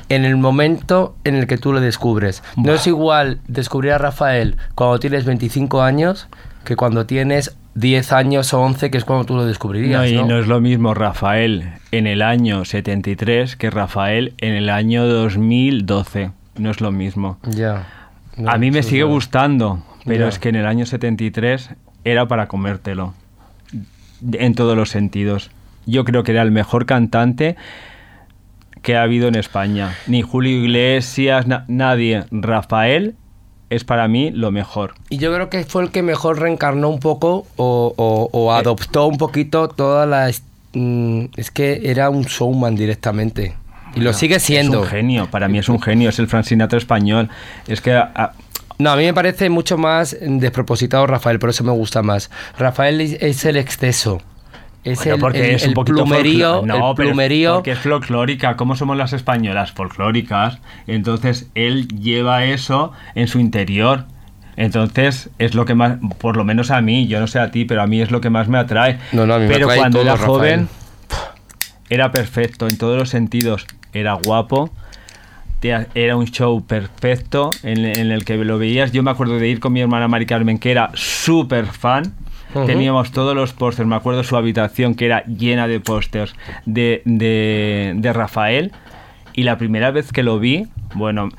en 0.09 0.25
el 0.25 0.37
momento 0.37 1.15
en 1.23 1.35
el 1.35 1.47
que 1.47 1.57
tú 1.57 1.73
lo 1.73 1.81
descubres. 1.81 2.43
No 2.55 2.73
es 2.73 2.87
igual 2.87 3.39
descubrir 3.47 3.91
a 3.93 3.97
Rafael 3.97 4.57
cuando 4.75 4.99
tienes 4.99 5.25
25 5.25 5.81
años 5.81 6.27
que 6.65 6.75
cuando 6.75 7.05
tienes 7.05 7.55
10 7.75 8.13
años 8.13 8.53
o 8.53 8.61
11, 8.61 8.91
que 8.91 8.97
es 8.97 9.05
cuando 9.05 9.25
tú 9.25 9.35
lo 9.35 9.45
descubrirías. 9.45 10.01
No, 10.01 10.07
y 10.07 10.15
¿no? 10.15 10.27
no 10.27 10.37
es 10.39 10.47
lo 10.47 10.61
mismo 10.61 10.93
Rafael 10.93 11.73
en 11.91 12.07
el 12.07 12.21
año 12.21 12.63
73 12.65 13.55
que 13.55 13.69
Rafael 13.69 14.33
en 14.37 14.53
el 14.53 14.69
año 14.69 15.05
2012. 15.07 16.31
No 16.57 16.69
es 16.71 16.79
lo 16.81 16.91
mismo. 16.91 17.37
Ya. 17.47 17.87
No, 18.37 18.51
a 18.51 18.57
mí 18.57 18.71
me 18.71 18.83
sigue 18.83 19.03
verdad. 19.03 19.13
gustando, 19.15 19.83
pero 20.05 20.25
Ya. 20.25 20.29
es 20.29 20.39
que 20.39 20.49
en 20.49 20.55
el 20.55 20.67
año 20.67 20.85
73 20.85 21.71
era 22.05 22.27
para 22.27 22.47
comértelo. 22.47 23.13
En 24.31 24.55
todos 24.55 24.77
los 24.77 24.89
sentidos. 24.89 25.51
Yo 25.85 26.03
creo 26.05 26.23
que 26.23 26.31
era 26.31 26.41
el 26.41 26.51
mejor 26.51 26.85
cantante 26.85 27.55
que 28.81 28.95
ha 28.97 29.03
habido 29.03 29.27
en 29.27 29.35
España. 29.35 29.95
Ni 30.07 30.21
Julio 30.21 30.57
Iglesias, 30.63 31.47
na- 31.47 31.65
nadie. 31.67 32.23
Rafael 32.31 33.15
es 33.69 33.83
para 33.83 34.07
mí 34.07 34.29
lo 34.31 34.51
mejor. 34.51 34.93
Y 35.09 35.17
yo 35.17 35.33
creo 35.33 35.49
que 35.49 35.63
fue 35.63 35.83
el 35.83 35.89
que 35.91 36.03
mejor 36.03 36.39
reencarnó 36.39 36.89
un 36.89 36.99
poco 36.99 37.47
o, 37.55 37.93
o- 37.97 38.29
o 38.31 38.53
adoptó 38.53 39.07
un 39.07 39.17
poquito 39.17 39.67
toda 39.69 40.05
la... 40.05 40.31
mm, 40.73 41.25
Es 41.37 41.49
que 41.51 41.81
era 41.85 42.09
un 42.09 42.23
showman 42.23 42.75
directamente. 42.75 43.55
Y 43.95 44.01
lo 44.01 44.11
sigue 44.11 44.39
siendo. 44.39 44.79
Es 44.79 44.83
un 44.85 44.89
genio, 44.89 45.29
para 45.31 45.47
mí 45.47 45.59
es 45.59 45.69
un 45.69 45.79
genio, 45.81 46.09
es 46.09 46.19
el 46.19 46.27
Frank 46.27 46.45
Sinatra 46.45 46.77
español. 46.77 47.29
Es 47.67 47.79
que 47.79 47.93
ah, 47.93 48.11
a- 48.15 48.33
No, 48.79 48.91
a 48.91 48.95
mí 48.97 49.05
me 49.05 49.13
parece 49.13 49.49
mucho 49.49 49.77
más 49.77 50.17
despropositado 50.19 51.07
Rafael, 51.07 51.39
por 51.39 51.49
eso 51.51 51.63
me 51.63 51.71
gusta 51.71 52.01
más. 52.03 52.29
Rafael 52.57 52.99
es 53.01 53.45
el 53.45 53.55
exceso. 53.55 54.21
Es 54.83 54.97
Bueno, 54.99 55.15
el, 55.15 55.21
porque 55.21 55.49
el- 55.49 55.55
es 55.55 55.63
un 55.63 55.69
el 55.69 55.73
poquito 55.75 56.03
plumerío, 56.03 56.61
No, 56.65 56.89
el 56.91 56.95
plumerío. 56.95 57.53
porque 57.55 57.71
es 57.71 57.79
folclórica. 57.79 58.55
¿Cómo 58.57 58.75
somos 58.75 58.97
las 58.97 59.13
españolas? 59.13 59.71
Folclóricas. 59.71 60.59
Entonces 60.87 61.49
él 61.55 61.87
lleva 61.87 62.43
eso 62.45 62.91
en 63.15 63.27
su 63.27 63.39
interior. 63.39 64.05
Entonces 64.57 65.29
es 65.39 65.55
lo 65.55 65.65
que 65.65 65.73
más, 65.73 65.97
por 66.19 66.35
lo 66.37 66.43
menos 66.43 66.69
a 66.69 66.81
mí, 66.81 67.07
yo 67.07 67.19
no 67.19 67.27
sé 67.27 67.39
a 67.39 67.49
ti, 67.49 67.65
pero 67.65 67.81
a 67.81 67.87
mí 67.87 68.01
es 68.01 68.11
lo 68.11 68.19
que 68.21 68.29
más 68.29 68.47
me 68.49 68.57
atrae. 68.57 68.99
No, 69.13 69.25
no, 69.25 69.33
a 69.35 69.39
mí 69.39 69.45
me 69.47 69.53
pero 69.53 69.65
atrae 69.65 69.79
cuando 69.79 69.99
todo, 69.99 70.03
era 70.07 70.13
Rafael. 70.15 70.27
joven 70.29 70.69
era 71.89 72.11
perfecto 72.11 72.67
en 72.67 72.77
todos 72.77 72.97
los 72.97 73.09
sentidos. 73.09 73.65
Era 73.93 74.13
guapo. 74.13 74.69
Era 75.95 76.17
un 76.17 76.25
show 76.25 76.61
perfecto 76.65 77.49
en, 77.63 77.85
en 77.85 78.11
el 78.11 78.25
que 78.25 78.35
lo 78.35 78.57
veías. 78.57 78.91
Yo 78.91 79.01
me 79.01 79.11
acuerdo 79.11 79.39
de 79.39 79.47
ir 79.47 79.61
con 79.61 79.71
mi 79.71 79.79
hermana 79.79 80.09
Mari 80.09 80.25
Carmen, 80.25 80.57
que 80.57 80.71
era 80.71 80.91
súper 80.93 81.67
fan. 81.67 82.13
Teníamos 82.65 83.11
todos 83.11 83.35
los 83.35 83.53
pósters. 83.53 83.87
Me 83.87 83.95
acuerdo 83.95 84.23
su 84.23 84.37
habitación, 84.37 84.95
que 84.95 85.05
era 85.05 85.23
llena 85.25 85.67
de 85.67 85.79
pósters 85.79 86.35
de, 86.65 87.01
de, 87.05 87.93
de 87.95 88.13
Rafael. 88.13 88.71
Y 89.33 89.43
la 89.43 89.57
primera 89.57 89.91
vez 89.91 90.11
que 90.11 90.21
lo 90.23 90.39
vi, 90.39 90.67
bueno, 90.93 91.29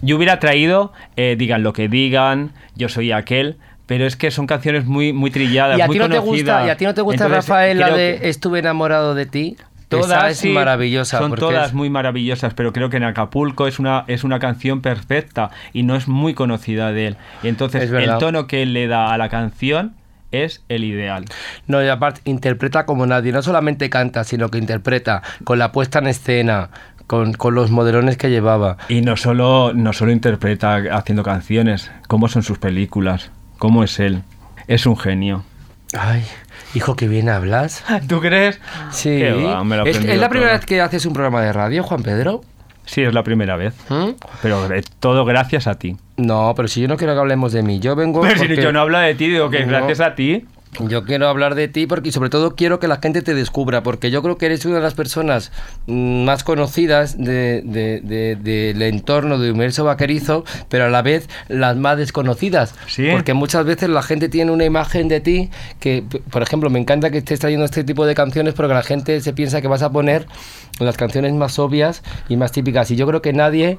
yo 0.00 0.16
hubiera 0.16 0.38
traído 0.38 0.92
eh, 1.16 1.34
Digan 1.38 1.62
lo 1.62 1.72
que 1.72 1.88
digan, 1.88 2.52
Yo 2.76 2.88
soy 2.88 3.12
aquel. 3.12 3.56
Pero 3.86 4.06
es 4.06 4.16
que 4.16 4.30
son 4.30 4.46
canciones 4.46 4.86
muy, 4.86 5.12
muy 5.12 5.30
trilladas, 5.30 5.78
¿Y 5.78 5.82
a, 5.82 5.86
muy 5.86 5.96
ti 5.96 5.98
no 5.98 6.08
te 6.08 6.16
conocidas. 6.16 6.56
gusta, 6.60 6.66
¿Y 6.66 6.70
a 6.70 6.76
ti 6.78 6.84
no 6.86 6.94
te 6.94 7.02
gusta 7.02 7.26
Entonces, 7.26 7.48
Rafael 7.48 7.78
la 7.78 7.90
de 7.94 8.18
que- 8.18 8.28
Estuve 8.30 8.60
enamorado 8.60 9.14
de 9.14 9.26
ti? 9.26 9.56
Todas 9.90 10.32
es 10.32 10.38
sí, 10.38 10.48
maravillosa. 10.48 11.18
Son 11.18 11.34
todas 11.34 11.68
es- 11.68 11.74
muy 11.74 11.90
maravillosas, 11.90 12.54
pero 12.54 12.72
creo 12.72 12.88
que 12.88 12.96
en 12.96 13.04
Acapulco 13.04 13.66
es 13.66 13.78
una, 13.78 14.04
es 14.08 14.24
una 14.24 14.38
canción 14.38 14.80
perfecta 14.80 15.50
y 15.74 15.82
no 15.82 15.96
es 15.96 16.08
muy 16.08 16.32
conocida 16.32 16.92
de 16.92 17.08
él. 17.08 17.16
Y 17.42 17.48
entonces 17.48 17.90
el 17.92 18.16
tono 18.18 18.46
que 18.46 18.62
él 18.62 18.72
le 18.72 18.86
da 18.86 19.12
a 19.12 19.18
la 19.18 19.28
canción 19.28 19.92
es 20.42 20.62
el 20.68 20.84
ideal. 20.84 21.24
No, 21.66 21.82
y 21.84 21.88
aparte, 21.88 22.20
interpreta 22.24 22.86
como 22.86 23.06
nadie. 23.06 23.30
No 23.32 23.42
solamente 23.42 23.88
canta, 23.90 24.24
sino 24.24 24.48
que 24.50 24.58
interpreta 24.58 25.22
con 25.44 25.58
la 25.58 25.70
puesta 25.72 25.98
en 26.00 26.08
escena, 26.08 26.70
con, 27.06 27.34
con 27.34 27.54
los 27.54 27.70
modelones 27.70 28.16
que 28.16 28.30
llevaba. 28.30 28.76
Y 28.88 29.00
no 29.02 29.16
solo, 29.16 29.72
no 29.74 29.92
solo 29.92 30.12
interpreta 30.12 30.76
haciendo 30.92 31.22
canciones, 31.22 31.90
cómo 32.08 32.28
son 32.28 32.42
sus 32.42 32.58
películas, 32.58 33.30
cómo 33.58 33.84
es 33.84 34.00
él. 34.00 34.22
Es 34.66 34.86
un 34.86 34.96
genio. 34.96 35.44
Ay, 35.96 36.24
hijo, 36.74 36.96
que 36.96 37.06
bien 37.06 37.28
hablas. 37.28 37.84
¿Tú 38.08 38.20
crees? 38.20 38.58
Sí. 38.90 39.22
Va, 39.22 39.62
me 39.62 39.76
lo 39.76 39.86
¿Es, 39.86 39.98
es 39.98 40.18
la 40.18 40.28
primera 40.28 40.50
todo. 40.52 40.58
vez 40.58 40.66
que 40.66 40.80
haces 40.80 41.06
un 41.06 41.12
programa 41.12 41.40
de 41.42 41.52
radio, 41.52 41.82
Juan 41.84 42.02
Pedro? 42.02 42.40
Sí, 42.86 43.02
es 43.02 43.14
la 43.14 43.22
primera 43.22 43.56
vez. 43.56 43.74
¿Mm? 43.88 44.10
Pero 44.42 44.72
eh, 44.74 44.82
todo 45.00 45.24
gracias 45.24 45.66
a 45.66 45.78
ti. 45.78 45.96
No, 46.16 46.52
pero 46.54 46.68
si 46.68 46.80
yo 46.82 46.88
no 46.88 46.96
quiero 46.96 47.14
que 47.14 47.20
hablemos 47.20 47.52
de 47.52 47.62
mí, 47.62 47.80
yo 47.80 47.96
vengo. 47.96 48.20
Pero 48.20 48.38
si 48.38 48.56
yo 48.56 48.72
no 48.72 48.80
hablo 48.80 48.98
de 48.98 49.14
ti, 49.14 49.28
digo 49.28 49.50
que 49.50 49.60
No. 49.64 49.68
gracias 49.68 50.00
a 50.00 50.14
ti. 50.14 50.44
Yo 50.80 51.04
quiero 51.04 51.28
hablar 51.28 51.54
de 51.54 51.68
ti 51.68 51.86
porque 51.86 52.08
y 52.08 52.12
sobre 52.12 52.30
todo 52.30 52.54
quiero 52.56 52.78
que 52.80 52.88
la 52.88 52.96
gente 52.96 53.22
te 53.22 53.34
descubra, 53.34 53.82
porque 53.82 54.10
yo 54.10 54.22
creo 54.22 54.36
que 54.38 54.46
eres 54.46 54.64
una 54.64 54.76
de 54.76 54.82
las 54.82 54.94
personas 54.94 55.52
mm, 55.86 56.24
más 56.24 56.44
conocidas 56.44 57.16
de- 57.18 57.62
de- 57.64 58.00
de- 58.02 58.36
del 58.36 58.82
entorno 58.82 59.38
de 59.38 59.50
Universo 59.50 59.84
Vaquerizo, 59.84 60.44
pero 60.68 60.84
a 60.84 60.88
la 60.88 61.02
vez 61.02 61.28
las 61.48 61.76
más 61.76 61.96
desconocidas. 61.96 62.74
Sí. 62.86 63.06
Porque 63.10 63.34
muchas 63.34 63.64
veces 63.64 63.88
la 63.88 64.02
gente 64.02 64.28
tiene 64.28 64.50
una 64.50 64.64
imagen 64.64 65.08
de 65.08 65.20
ti 65.20 65.50
que, 65.80 66.04
por 66.30 66.42
ejemplo, 66.42 66.70
me 66.70 66.78
encanta 66.80 67.10
que 67.10 67.18
estés 67.18 67.40
trayendo 67.40 67.64
este 67.64 67.84
tipo 67.84 68.04
de 68.06 68.14
canciones 68.14 68.54
porque 68.54 68.74
la 68.74 68.82
gente 68.82 69.20
se 69.20 69.32
piensa 69.32 69.60
que 69.60 69.68
vas 69.68 69.82
a 69.82 69.90
poner 69.90 70.26
las 70.80 70.96
canciones 70.96 71.32
más 71.34 71.58
obvias 71.58 72.02
y 72.28 72.36
más 72.36 72.52
típicas. 72.52 72.90
Y 72.90 72.96
yo 72.96 73.06
creo 73.06 73.22
que 73.22 73.32
nadie 73.32 73.78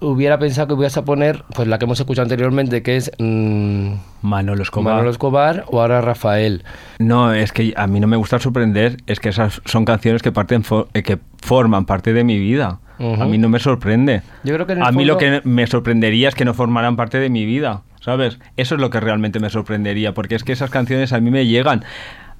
hubiera 0.00 0.38
pensado 0.38 0.68
que 0.68 0.74
ibas 0.82 0.96
a 0.96 1.04
poner 1.04 1.44
pues 1.54 1.66
la 1.68 1.78
que 1.78 1.84
hemos 1.84 1.98
escuchado 2.00 2.24
anteriormente, 2.24 2.82
que 2.82 2.96
es... 2.96 3.10
mm, 3.18 3.92
Manolo 4.22 4.62
Escobar. 4.62 4.94
Manolo 4.94 5.10
Escobar 5.10 5.64
o 5.68 5.80
ahora 5.80 6.00
Rafael. 6.00 6.64
No, 6.98 7.32
es 7.32 7.52
que 7.52 7.72
a 7.76 7.86
mí 7.86 8.00
no 8.00 8.06
me 8.06 8.16
gusta 8.16 8.38
sorprender, 8.38 8.96
es 9.06 9.20
que 9.20 9.28
esas 9.28 9.60
son 9.64 9.84
canciones 9.84 10.22
que 10.22 10.32
parten 10.32 10.62
eh, 10.94 11.02
que 11.02 11.18
forman 11.40 11.84
parte 11.84 12.12
de 12.12 12.24
mi 12.24 12.38
vida. 12.38 12.80
A 13.00 13.26
mí 13.26 13.38
no 13.38 13.48
me 13.48 13.60
sorprende. 13.60 14.22
Yo 14.42 14.54
creo 14.54 14.66
que 14.66 14.72
en 14.72 14.78
el 14.80 14.84
a 14.84 14.90
mí 14.90 15.04
lo 15.04 15.18
que 15.18 15.40
me 15.44 15.68
sorprendería 15.68 16.28
es 16.30 16.34
que 16.34 16.44
no 16.44 16.52
formaran 16.52 16.96
parte 16.96 17.20
de 17.20 17.30
mi 17.30 17.44
vida, 17.46 17.82
¿sabes? 18.00 18.40
Eso 18.56 18.74
es 18.74 18.80
lo 18.80 18.90
que 18.90 18.98
realmente 18.98 19.38
me 19.38 19.50
sorprendería, 19.50 20.14
porque 20.14 20.34
es 20.34 20.42
que 20.42 20.50
esas 20.50 20.70
canciones 20.70 21.12
a 21.12 21.20
mí 21.20 21.30
me 21.30 21.46
llegan 21.46 21.84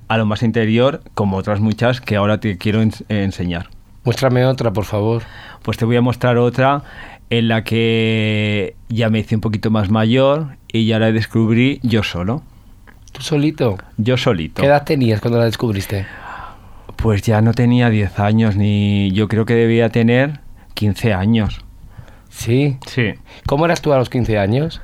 a 0.09 0.17
lo 0.19 0.27
más 0.27 0.43
interior, 0.43 1.03
como 1.15 1.37
otras 1.37 1.61
muchas 1.61 2.01
que 2.01 2.17
ahora 2.17 2.41
te 2.41 2.59
quiero 2.59 2.83
ens- 2.83 3.05
enseñar. 3.09 3.69
Muéstrame 4.03 4.45
otra, 4.47 4.73
por 4.73 4.85
favor. 4.85 5.23
Pues 5.63 5.77
te 5.77 5.85
voy 5.85 5.95
a 5.95 6.01
mostrar 6.01 6.39
otra 6.39 6.83
en 7.31 7.49
la 7.49 7.65
que 7.65 8.75
ya 8.89 9.11
me 9.11 9.21
hice 9.21 9.35
un 9.35 9.41
poquito 9.41 9.71
más 9.71 9.91
mayor 9.91 10.57
y 10.73 10.87
ya 10.87 10.99
la 10.99 11.13
descubrí 11.13 11.81
yo 11.83 12.03
solo, 12.03 12.43
¿Tú 13.13 13.23
solito? 13.23 13.79
yo 13.97 14.17
solito. 14.17 14.63
¿Qué 14.63 14.69
edad 14.69 14.85
tenías 14.85 15.21
cuando 15.21 15.39
la 15.39 15.45
descubriste? 15.47 16.07
Pues 16.97 17.23
ya 17.23 17.41
no 17.41 17.53
tenía 17.55 17.91
10 17.91 18.19
años, 18.19 18.57
ni 18.57 19.11
yo 19.13 19.29
creo 19.29 19.45
que 19.47 19.55
debía 19.55 19.89
tener 19.89 20.41
15 20.75 21.13
años. 21.15 21.61
Sí. 22.29 22.77
Sí. 22.87 23.15
¿Cómo 23.47 23.65
eras 23.65 23.81
tú 23.83 23.93
a 23.93 23.99
los 23.99 24.11
15 24.11 24.39
años? 24.39 24.81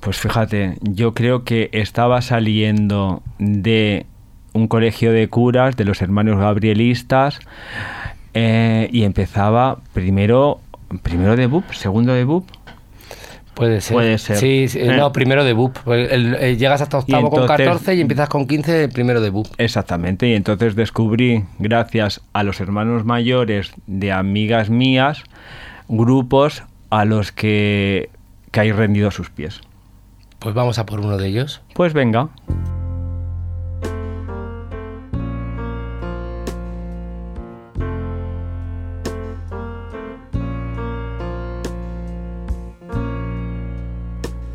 Pues 0.00 0.18
fíjate, 0.18 0.76
yo 0.82 1.14
creo 1.14 1.44
que 1.44 1.70
estaba 1.72 2.20
saliendo 2.20 3.22
de 3.38 4.06
un 4.52 4.68
colegio 4.68 5.12
de 5.12 5.28
curas 5.28 5.76
de 5.76 5.84
los 5.84 6.02
hermanos 6.02 6.38
gabrielistas 6.38 7.40
eh, 8.34 8.88
y 8.92 9.04
empezaba 9.04 9.78
primero, 9.94 10.60
primero 11.02 11.36
de 11.36 11.46
BUP, 11.46 11.70
segundo 11.72 12.12
de 12.14 12.24
BUP. 12.24 12.46
Puede 13.54 13.80
ser. 13.80 13.94
Puede 13.94 14.18
ser. 14.18 14.36
Sí, 14.36 14.66
sí, 14.68 14.80
Eh. 14.80 14.96
no, 14.96 15.12
primero 15.12 15.44
de 15.44 15.52
BUP. 15.52 15.76
Eh, 15.86 16.56
llegas 16.58 16.80
hasta 16.80 16.98
octavo 16.98 17.30
con 17.30 17.42
entonces- 17.42 17.66
14 17.68 17.94
y 17.94 18.00
empiezas 18.00 18.28
con 18.28 18.46
15, 18.48 18.88
primero 18.88 19.20
de 19.20 19.30
BUP. 19.30 19.46
Exactamente, 19.58 20.28
y 20.28 20.34
entonces 20.34 20.74
descubrí, 20.74 21.44
gracias 21.60 22.20
a 22.32 22.42
los 22.42 22.60
hermanos 22.60 23.04
mayores 23.04 23.72
de 23.86 24.10
amigas 24.10 24.70
mías, 24.70 25.22
grupos 25.88 26.64
a 26.90 27.04
los 27.04 27.30
que 27.30 28.10
caí 28.50 28.72
rendido 28.72 29.06
a 29.08 29.10
sus 29.12 29.30
pies. 29.30 29.60
Pues 30.40 30.54
vamos 30.54 30.78
a 30.80 30.86
por 30.86 30.98
uno 31.00 31.16
de 31.16 31.28
ellos. 31.28 31.62
Pues 31.74 31.92
venga. 31.92 32.28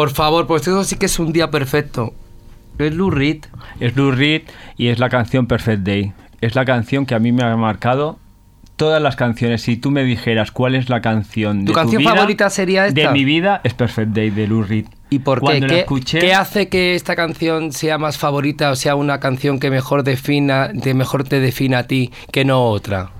Por 0.00 0.08
favor, 0.08 0.46
pues 0.46 0.62
eso 0.62 0.82
sí 0.82 0.96
que 0.96 1.04
es 1.04 1.18
un 1.18 1.30
día 1.30 1.50
perfecto. 1.50 2.14
Es 2.78 2.94
Lou 2.94 3.10
Reed. 3.10 3.44
Es 3.80 3.94
Lou 3.96 4.10
Reed 4.10 4.44
y 4.78 4.88
es 4.88 4.98
la 4.98 5.10
canción 5.10 5.46
Perfect 5.46 5.82
Day. 5.82 6.14
Es 6.40 6.54
la 6.54 6.64
canción 6.64 7.04
que 7.04 7.14
a 7.14 7.18
mí 7.18 7.32
me 7.32 7.42
ha 7.42 7.54
marcado 7.54 8.18
todas 8.76 9.02
las 9.02 9.14
canciones. 9.14 9.60
Si 9.60 9.76
tú 9.76 9.90
me 9.90 10.02
dijeras 10.02 10.52
cuál 10.52 10.74
es 10.74 10.88
la 10.88 11.02
canción 11.02 11.66
de 11.66 11.66
¿Tu 11.66 11.72
canción 11.74 12.00
vida, 12.00 12.14
favorita 12.14 12.48
sería 12.48 12.86
esta? 12.86 12.98
De 12.98 13.10
mi 13.10 13.26
vida 13.26 13.60
es 13.62 13.74
Perfect 13.74 14.12
Day 14.12 14.30
de 14.30 14.46
Lou 14.46 14.62
Reed. 14.62 14.86
¿Y 15.10 15.18
por 15.18 15.42
qué? 15.42 15.60
¿Qué, 15.60 15.80
escuché, 15.80 16.18
qué 16.18 16.32
hace 16.32 16.70
que 16.70 16.94
esta 16.94 17.14
canción 17.14 17.70
sea 17.72 17.98
más 17.98 18.16
favorita 18.16 18.70
o 18.70 18.76
sea 18.76 18.94
una 18.94 19.20
canción 19.20 19.60
que 19.60 19.70
mejor 19.70 20.02
defina, 20.02 20.68
de 20.68 20.94
mejor 20.94 21.24
te 21.24 21.40
defina 21.40 21.80
a 21.80 21.82
ti 21.86 22.10
que 22.32 22.46
no 22.46 22.64
otra? 22.64 23.10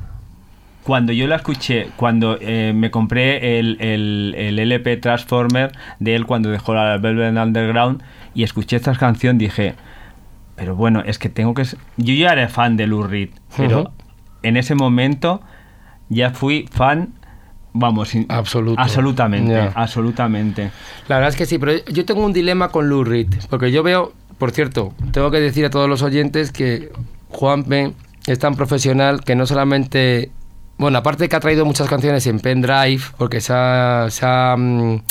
Cuando 0.84 1.12
yo 1.12 1.26
la 1.26 1.36
escuché, 1.36 1.88
cuando 1.96 2.38
eh, 2.40 2.72
me 2.74 2.90
compré 2.90 3.58
el, 3.58 3.76
el- 3.80 4.34
el 4.36 4.58
LP 4.58 4.96
Transformer 4.96 5.72
de 5.98 6.14
él 6.14 6.26
cuando 6.26 6.50
dejó 6.50 6.74
la 6.74 6.96
Velvet 6.98 7.36
Underground 7.36 8.02
y 8.34 8.42
escuché 8.44 8.76
esta 8.76 8.94
canción, 8.94 9.36
dije, 9.38 9.74
pero 10.56 10.74
bueno, 10.76 11.02
es 11.04 11.18
que 11.18 11.28
tengo 11.28 11.52
que... 11.54 11.64
Yo 11.96 12.14
ya 12.14 12.32
era 12.32 12.48
fan 12.48 12.76
de 12.76 12.86
Lou 12.86 13.02
Reed, 13.02 13.30
pero 13.56 13.80
Ujú. 13.82 13.90
en 14.42 14.56
ese 14.56 14.74
momento 14.74 15.42
ya 16.08 16.30
fui 16.30 16.66
fan, 16.72 17.10
vamos, 17.72 18.12
Absoluto. 18.28 18.80
absolutamente, 18.80 19.70
absolutamente. 19.74 20.70
La 21.08 21.16
verdad 21.16 21.28
es 21.30 21.36
que 21.36 21.46
sí, 21.46 21.58
pero 21.58 21.72
yo 21.92 22.04
tengo 22.06 22.24
un 22.24 22.32
dilema 22.32 22.68
con 22.70 22.88
Lou 22.88 23.04
Reed, 23.04 23.28
porque 23.50 23.70
yo 23.70 23.82
veo, 23.82 24.12
por 24.38 24.50
cierto, 24.50 24.94
tengo 25.12 25.30
que 25.30 25.40
decir 25.40 25.64
a 25.66 25.70
todos 25.70 25.88
los 25.88 26.02
oyentes 26.02 26.52
que 26.52 26.90
Juanpe 27.28 27.92
es 28.26 28.38
tan 28.38 28.54
profesional 28.56 29.22
que 29.24 29.34
no 29.36 29.46
solamente, 29.46 30.30
bueno, 30.80 30.98
aparte 30.98 31.28
que 31.28 31.36
ha 31.36 31.40
traído 31.40 31.64
muchas 31.64 31.88
canciones 31.88 32.26
en 32.26 32.40
pendrive, 32.40 33.00
porque 33.18 33.40
se 33.40 33.52
ha, 33.54 34.06
se 34.10 34.24
ha, 34.26 34.56
mm, 34.56 35.02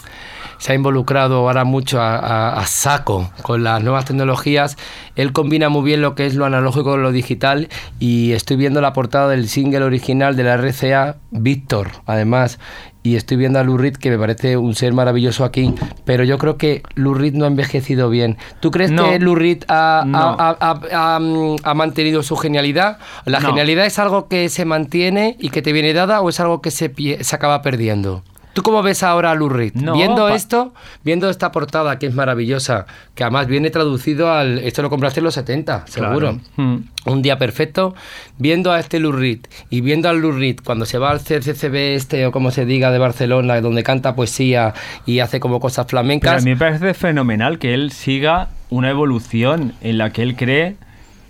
se 0.57 0.71
ha 0.71 0.75
involucrado 0.75 1.37
ahora 1.37 1.63
mucho 1.63 2.01
a, 2.01 2.15
a- 2.17 2.59
a 2.59 2.65
saco 2.65 3.31
con 3.43 3.63
las 3.63 3.81
nuevas 3.83 4.03
tecnologías, 4.05 4.77
él 5.15 5.31
combina 5.31 5.69
muy 5.69 5.83
bien 5.83 6.01
lo 6.01 6.15
que 6.15 6.25
es 6.25 6.35
lo 6.35 6.45
analógico 6.45 6.85
con 6.91 7.03
lo 7.03 7.11
digital 7.11 7.69
y 7.99 8.31
estoy 8.33 8.57
viendo 8.57 8.81
la 8.81 8.91
portada 8.93 9.29
del 9.29 9.47
single 9.47 9.83
original 9.83 10.35
de 10.35 10.43
la 10.43 10.55
RCA, 10.55 11.15
Víctor, 11.31 11.91
además. 12.05 12.59
Y 13.01 13.15
estoy 13.15 13.37
viendo 13.37 13.59
a 13.59 13.63
Lou 13.63 13.77
Reed, 13.77 13.95
que 13.95 14.09
me 14.09 14.17
parece 14.19 14.57
un 14.57 14.75
ser 14.75 14.91
maravilloso 14.93 15.45
aquí, 15.45 15.73
pero 16.03 16.25
yo 16.25 16.37
creo 16.37 16.57
que 16.57 16.83
Lou 16.95 17.13
Reed 17.13 17.33
no 17.33 17.45
ha 17.45 17.47
envejecido 17.47 18.09
bien. 18.09 18.37
¿Tú 18.59 18.71
crees 18.71 18.91
No. 18.91 19.09
que 19.09 19.19
Lou 19.19 19.35
Reed 19.35 19.63
ha, 19.69 20.01
ha- 20.01 20.05
No. 20.05 20.17
ha- 20.17 20.57
ha- 20.59 21.15
ha, 21.15 21.19
mm, 21.19 21.55
ha 21.63 21.73
mantenido 21.73 22.23
su 22.23 22.35
genialidad? 22.35 22.97
¿La 23.25 23.39
No. 23.39 23.47
genialidad 23.49 23.85
es 23.85 23.99
algo 23.99 24.27
que 24.27 24.49
se 24.49 24.65
mantiene 24.65 25.37
y 25.39 25.49
que 25.49 25.61
te 25.61 25.71
viene 25.71 25.93
dada 25.93 26.19
o 26.21 26.27
es 26.27 26.39
algo 26.41 26.61
que 26.61 26.71
se, 26.71 26.91
se 27.23 27.35
acaba 27.35 27.61
perdiendo? 27.61 28.21
¿Tú 28.59 28.63
cómo 28.63 28.83
ves 28.83 29.03
ahora 29.03 29.31
a 29.31 29.35
Lou 29.35 29.47
Reed? 29.47 29.71
No, 29.75 29.93
viendo 29.93 30.27
pa- 30.27 30.35
esto, 30.35 30.73
viendo 31.05 31.29
esta 31.29 31.49
portada 31.49 31.97
que 31.97 32.07
es 32.07 32.13
maravillosa, 32.13 32.87
que 33.15 33.23
además 33.23 33.47
viene 33.47 33.69
traducido 33.69 34.33
al... 34.33 34.57
Esto 34.59 34.81
lo 34.81 34.89
compraste 34.89 35.21
en 35.21 35.23
los 35.23 35.33
70, 35.35 35.85
seguro. 35.87 36.41
Mm. 36.57 36.75
Un 37.05 37.21
día 37.21 37.37
perfecto, 37.37 37.95
viendo 38.37 38.73
a 38.73 38.81
este 38.81 38.99
Lou 38.99 39.13
Reed 39.13 39.39
y 39.69 39.79
viendo 39.79 40.09
al 40.09 40.19
Lou 40.19 40.33
Reed 40.33 40.57
cuando 40.61 40.83
se 40.85 40.97
va 40.97 41.09
al 41.11 41.21
CCCB 41.21 41.95
este 41.95 42.25
o 42.25 42.33
como 42.33 42.51
se 42.51 42.65
diga 42.65 42.91
de 42.91 42.97
Barcelona, 42.99 43.61
donde 43.61 43.81
canta 43.81 44.13
poesía 44.13 44.73
y 45.05 45.19
hace 45.19 45.39
como 45.39 45.61
cosas 45.61 45.85
Pero 45.85 45.99
a 45.99 46.03
flamencas. 46.03 46.43
mí 46.43 46.49
me 46.51 46.57
parece 46.57 46.93
fenomenal 46.93 47.59
que 47.59 47.73
él 47.73 47.93
siga 47.93 48.49
una 48.69 48.89
evolución 48.89 49.71
en 49.79 49.97
la 49.97 50.11
que 50.11 50.21
él 50.21 50.35
cree 50.35 50.75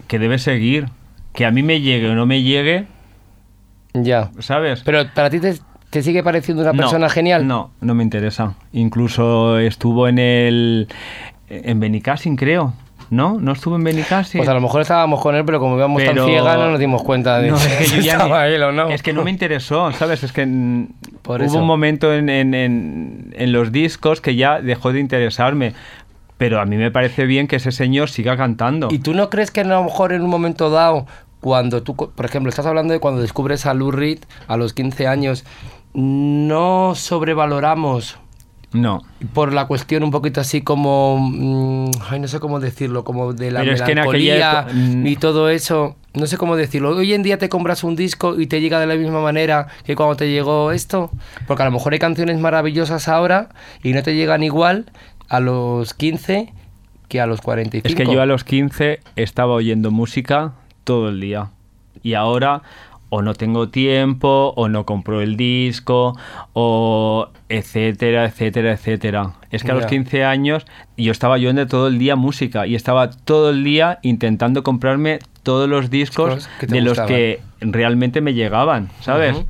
que 0.08 0.18
debe 0.18 0.39
seguir. 0.39 0.88
Que 1.34 1.46
a 1.46 1.52
mí 1.52 1.62
me 1.62 1.80
llegue 1.80 2.10
o 2.10 2.15
no 2.15 2.26
me 2.26 2.42
llegue, 2.42 2.88
Ya. 3.94 4.32
¿sabes? 4.39 4.82
Pero 4.84 5.04
para 5.13 5.30
ti 5.30 5.39
te, 5.39 5.60
te 5.89 6.02
sigue 6.04 6.23
pareciendo 6.23 6.62
una 6.63 6.71
No, 6.73 6.78
persona 6.78 7.10
genial. 7.10 7.47
No, 7.47 7.71
no 7.82 7.95
me 7.95 8.04
interesa. 8.04 8.54
Incluso 8.73 9.58
estuvo 9.60 10.08
en 10.08 10.19
el. 10.19 10.88
En 11.49 11.80
Benicassin, 11.80 12.36
creo. 12.36 12.73
¿No? 13.12 13.39
¿No 13.39 13.54
estuvo 13.54 13.75
en 13.75 13.84
Benicassin? 13.84 14.38
Pues 14.38 14.49
a 14.49 14.54
lo 14.54 14.62
mejor 14.62 14.82
estábamos 14.82 15.19
con 15.19 15.34
él, 15.36 15.43
pero 15.43 15.60
como 15.60 15.75
íbamos 15.78 16.04
tan 16.04 16.13
Pero- 16.13 16.28
ciegas 16.28 16.58
no 16.60 16.69
nos 16.69 16.80
dimos 16.80 17.02
cuenta 17.02 17.39
de 17.39 17.49
No, 17.49 17.56
es 17.58 17.65
que 17.67 17.84
si 17.86 17.95
yo 17.95 18.02
ya 18.04 18.12
estaba 18.13 18.45
ni- 18.47 18.54
él 18.54 18.62
o 18.62 18.71
no. 18.71 18.89
Es 18.89 19.02
que 19.02 19.13
no 19.13 19.23
me 19.23 19.32
interesó, 19.32 19.91
¿sabes? 19.93 20.21
Es 20.23 20.32
que 20.32 20.45
Por 21.23 21.39
hubo 21.41 21.47
eso. 21.47 21.58
un 21.58 21.65
momento 21.65 22.13
en, 22.13 22.30
en- 22.30 22.54
en- 22.54 23.34
en 23.36 23.52
los 23.52 23.71
discos 23.71 24.21
que 24.21 24.36
ya 24.36 24.62
dejó 24.62 24.93
de 24.93 24.99
interesarme. 24.99 25.73
Pero 26.38 26.62
a 26.62 26.65
mí 26.65 26.78
me 26.78 26.91
parece 26.91 27.25
bien 27.25 27.47
que 27.47 27.56
ese 27.56 27.71
señor 27.71 28.10
siga 28.12 28.38
cantando. 28.38 28.89
¿Y 28.91 28.99
tú 28.99 29.15
no 29.15 29.32
crees 29.32 29.49
que 29.49 29.62
a 29.62 29.63
lo 29.63 29.84
mejor 29.84 30.13
en 30.13 30.21
un 30.21 30.30
momento 30.30 30.69
dado, 30.69 31.08
cuando 31.41 31.82
tú, 31.82 31.95
por 31.95 32.25
ejemplo, 32.25 32.49
estás 32.49 32.67
hablando 32.67 32.93
de 32.93 32.99
cuando 32.99 33.21
descubres 33.21 33.65
a 33.65 33.73
Lou 33.73 33.89
Reed 33.91 34.19
a 34.47 34.56
los 34.56 34.73
15 34.73 35.08
años, 35.08 35.45
no 35.93 36.93
sobrevaloramos 36.95 38.17
No. 38.71 39.02
por 39.34 39.52
la 39.54 39.65
cuestión 39.65 40.04
un 40.04 40.12
poquito 40.12 40.41
así 40.41 40.62
como, 40.62 41.17
mm, 41.19 41.89
ay, 42.10 42.19
no 42.19 42.28
sé 42.28 42.39
cómo 42.39 42.60
decirlo, 42.60 43.04
como 43.04 43.34
de 43.34 43.52
la 43.52 43.62
Pero 43.62 43.73
es 43.73 43.82
que 43.82 43.91
en 43.93 43.97
época- 43.99 44.67
mm. 44.71 45.08
y 45.08 45.15
todo 45.15 45.49
eso, 45.49 45.95
no 46.13 46.28
sé 46.28 46.38
cómo 46.38 46.56
decirlo. 46.56 46.95
Hoy 46.95 47.13
en 47.13 47.23
día 47.23 47.38
te 47.39 47.49
compras 47.49 47.84
un 47.84 47.95
disco 47.95 48.39
y 48.39 48.45
te 48.47 48.62
llega 48.62 48.80
de 48.80 48.86
la 48.88 48.95
misma 48.95 49.21
manera 49.21 49.67
que 49.86 49.95
cuando 49.95 50.15
te 50.15 50.30
llegó 50.32 50.71
esto, 50.71 51.10
porque 51.47 51.63
a 51.63 51.65
lo 51.65 51.71
mejor 51.71 51.93
hay 51.93 51.99
canciones 51.99 52.39
maravillosas 52.39 53.08
ahora 53.08 53.49
y 53.84 53.93
no 53.93 54.04
te 54.04 54.13
llegan 54.15 54.43
igual 54.43 54.86
a 55.30 55.39
los 55.39 55.93
15 55.95 56.54
que 57.08 57.19
a 57.19 57.25
los 57.25 57.41
45. 57.41 57.88
Es 57.88 57.95
que 57.95 58.13
yo 58.13 58.21
a 58.21 58.28
los 58.28 58.43
15 58.43 58.99
estaba 59.15 59.54
oyendo 59.54 59.89
música 59.89 60.54
todo 60.84 61.10
el 61.10 61.19
día. 61.19 61.49
Y 62.04 62.13
ahora 62.13 62.62
o 63.10 63.22
no 63.22 63.34
tengo 63.34 63.69
tiempo, 63.69 64.54
o 64.56 64.69
no 64.69 64.86
compro 64.86 65.22
el 65.22 65.36
disco, 65.36 66.15
o 66.54 67.30
etcétera, 67.50 68.26
etcétera, 68.26 68.74
etcétera. 68.74 69.34
Es 69.52 69.63
que 69.63 69.72
a 69.72 69.74
los 69.74 69.84
Ya. 69.84 69.89
15 69.89 70.24
años 70.24 70.65
yo 70.98 71.12
estaba 71.12 71.36
oyendo 71.36 71.65
todo 71.67 71.88
el 71.88 71.98
día 71.98 72.15
música 72.15 72.67
y 72.67 72.76
estaba 72.76 73.10
todo 73.10 73.50
el 73.50 73.63
día 73.63 74.00
intentando 74.04 74.63
comprarme 74.63 75.19
todos 75.43 75.67
los 75.67 75.89
discos 75.89 76.48
de 76.62 76.82
los 76.82 77.00
que 77.02 77.41
realmente 77.62 78.22
me 78.22 78.34
llegaban, 78.34 78.89
¿sabes? 79.02 79.43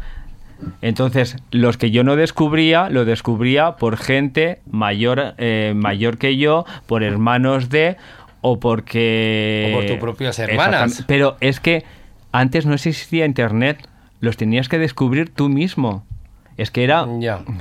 Entonces, 0.82 1.38
los 1.52 1.78
que 1.78 1.91
yo 1.91 2.04
no 2.04 2.15
descubría, 2.15 2.89
lo 2.89 3.06
descubría 3.06 3.78
por 3.78 3.98
gente 3.98 4.60
mayor, 4.69 5.36
eh, 5.38 5.74
mayor 5.76 6.17
que 6.17 6.38
yo, 6.38 6.65
por 6.86 7.04
hermanos 7.04 7.69
de, 7.69 7.98
o 8.41 8.60
porque... 8.60 9.72
O 9.72 9.78
por 9.78 9.86
tus 9.86 9.98
propias 9.98 10.39
hermanas. 10.39 11.04
Pero 11.08 11.38
es 11.39 11.60
que 11.60 11.86
antes 12.32 12.65
no 12.65 12.74
existía 12.74 13.26
internet, 13.26 13.88
los 14.20 14.38
tenías 14.38 14.70
que 14.70 14.78
descubrir 14.80 15.30
tú 15.34 15.50
mismo. 15.50 16.06
Es 16.58 16.72
que 16.72 16.84
era. 16.84 17.06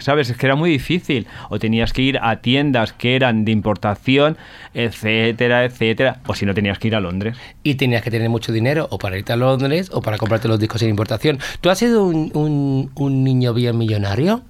¿sabes? 0.00 0.28
Es 0.28 0.36
que 0.36 0.46
era 0.46 0.56
muy 0.56 0.70
difícil. 0.70 1.28
O 1.50 1.60
tenías 1.60 1.92
que 1.92 2.02
ir 2.02 2.18
a 2.20 2.40
tiendas 2.40 2.92
que 2.92 3.14
eran 3.14 3.44
de 3.44 3.52
importación, 3.52 4.36
etcétera, 4.74 5.64
etcétera. 5.64 6.20
O 6.26 6.34
si 6.34 6.46
no, 6.46 6.52
tenías 6.54 6.80
que 6.80 6.88
ir 6.88 6.96
a 6.96 7.00
Londres. 7.00 7.36
y 7.62 7.76
tenías 7.76 8.02
que 8.02 8.10
tener 8.10 8.28
mucho 8.28 8.50
dinero 8.52 8.88
o 8.90 8.98
para 8.98 9.16
irte 9.16 9.32
a 9.32 9.36
Londres 9.36 9.90
o 9.92 10.02
para 10.02 10.18
comprarte 10.18 10.48
los 10.48 10.58
discos 10.58 10.80
sin 10.80 10.90
importación. 10.90 11.38
¿Tú 11.60 11.70
has 11.70 11.78
sido 11.78 12.04
un, 12.06 12.32
un- 12.34 12.90
un 12.96 13.22
niño 13.22 13.54
bien 13.54 13.78
millonario? 13.78 14.42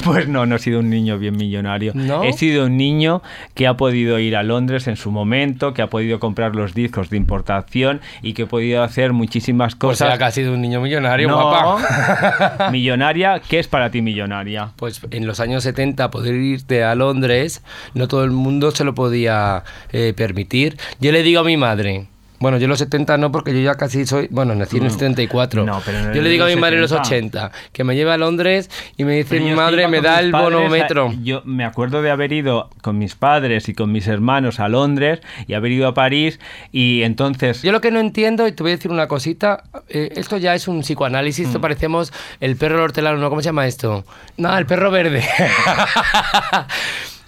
Pues 0.04 0.28
no, 0.28 0.44
no 0.46 0.56
he 0.56 0.58
sido 0.58 0.80
un 0.80 0.90
niño 0.90 1.18
bien 1.18 1.36
millonario. 1.36 1.92
¿No? 1.94 2.22
He 2.24 2.32
sido 2.32 2.66
un 2.66 2.76
niño 2.76 3.22
que 3.54 3.66
ha 3.66 3.76
podido 3.76 4.18
ir 4.18 4.36
a 4.36 4.42
Londres 4.42 4.86
en 4.86 4.96
su 4.96 5.10
momento, 5.10 5.72
que 5.74 5.82
ha 5.82 5.88
podido 5.88 6.18
comprar 6.20 6.54
los 6.54 6.74
discos 6.74 7.10
de 7.10 7.16
importación 7.16 8.00
y 8.22 8.32
que 8.34 8.42
ha 8.42 8.46
podido 8.46 8.82
hacer 8.82 9.12
muchísimas 9.12 9.74
O 9.74 9.78
cosas. 9.78 10.08
sea, 10.08 10.18
que 10.18 10.24
has 10.24 10.34
sido 10.34 10.52
un 10.52 10.60
niño 10.62 10.80
millonario, 10.80 11.28
No. 11.28 11.42
guapa. 11.48 12.68
millonaria, 12.72 13.40
¿qué 13.48 13.58
es 13.58 13.68
para 13.68 13.90
ti 13.90 14.02
millonaria? 14.02 14.70
Pues 14.76 15.00
en 15.10 15.26
los 15.26 15.40
años 15.40 15.62
70 15.62 16.10
poder 16.10 16.34
irte 16.34 16.84
a 16.84 16.94
Londres, 16.94 17.62
no 17.94 18.08
todo 18.08 18.24
el 18.24 18.30
mundo 18.30 18.70
se 18.72 18.84
lo 18.84 18.94
podía 18.94 19.62
eh, 19.92 20.12
permitir. 20.16 20.76
Yo 21.00 21.12
le 21.12 21.22
digo 21.22 21.40
a 21.40 21.44
mi 21.44 21.56
madre, 21.56 22.06
bueno, 22.40 22.58
yo 22.58 22.64
en 22.64 22.70
los 22.70 22.78
70 22.80 23.16
no, 23.16 23.32
porque 23.32 23.52
yo 23.54 23.60
ya 23.60 23.76
casi 23.76 24.04
soy, 24.06 24.28
bueno, 24.30 24.54
nací 24.54 24.76
en 24.76 24.84
el 24.84 24.90
74. 24.90 25.64
No, 25.64 25.80
pero 25.84 25.98
en 25.98 26.12
yo 26.12 26.20
le 26.20 26.28
digo 26.28 26.44
a 26.44 26.48
mi 26.48 26.52
los 26.54 26.60
madre 26.60 26.76
en 26.76 26.82
los 26.82 26.90
70. 26.90 27.46
80, 27.46 27.50
que 27.72 27.84
me 27.84 27.94
lleve 27.96 28.12
a 28.12 28.16
Londres 28.18 28.70
y 28.96 29.04
me 29.04 29.14
dice 29.14 29.28
Pero 29.30 29.44
mi 29.44 29.52
madre, 29.52 29.88
me 29.88 30.00
da 30.00 30.20
el 30.20 30.30
padres 30.30 30.52
a- 30.52 30.56
bonometro. 30.58 31.12
yo 31.22 31.42
me 31.44 31.64
acuerdo 31.64 32.02
de 32.02 32.10
haber 32.10 32.32
ido 32.32 32.68
con 32.82 32.98
mis 32.98 33.14
padres 33.14 33.68
y 33.68 33.74
con 33.74 33.92
mis 33.92 34.06
hermanos 34.08 34.60
a 34.60 34.68
Londres 34.68 35.20
y 35.46 35.54
haber 35.54 35.72
ido 35.72 35.88
a 35.88 35.94
París 35.94 36.38
y 36.72 37.02
entonces... 37.02 37.62
Yo 37.62 37.72
lo 37.72 37.80
que 37.80 37.90
no 37.90 38.00
entiendo, 38.00 38.46
y 38.46 38.52
te 38.52 38.62
voy 38.62 38.72
a 38.72 38.76
decir 38.76 38.90
una 38.90 39.06
cosita, 39.08 39.62
eh, 39.88 40.10
esto 40.16 40.36
ya 40.36 40.54
es 40.54 40.68
un 40.68 40.80
psicoanálisis, 40.82 41.46
Mm. 41.46 41.50
esto 41.50 41.60
parecemos 41.60 42.12
el 42.40 42.56
perro 42.56 42.82
hortelano, 42.82 43.18
¿no? 43.18 43.28
¿Cómo 43.30 43.40
se 43.40 43.46
llama 43.46 43.66
esto? 43.66 44.04
No, 44.36 44.56
el 44.58 44.66
perro 44.66 44.90
verde. 44.90 45.24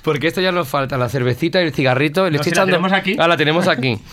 Porque 0.02 0.28
esto 0.28 0.40
ya 0.40 0.52
nos 0.52 0.68
falta, 0.68 0.96
la 0.96 1.08
cervecita 1.08 1.60
y 1.60 1.64
el 1.66 1.72
cigarrito. 1.72 2.24
Le 2.26 2.32
¿No 2.32 2.36
estoy 2.36 2.50
si 2.50 2.56
la 2.56 2.62
echando- 2.62 2.72
tenemos 2.76 2.92
aquí? 2.92 3.16
Ah, 3.18 3.28
la 3.28 3.36
tenemos 3.36 3.68
aquí. 3.68 3.98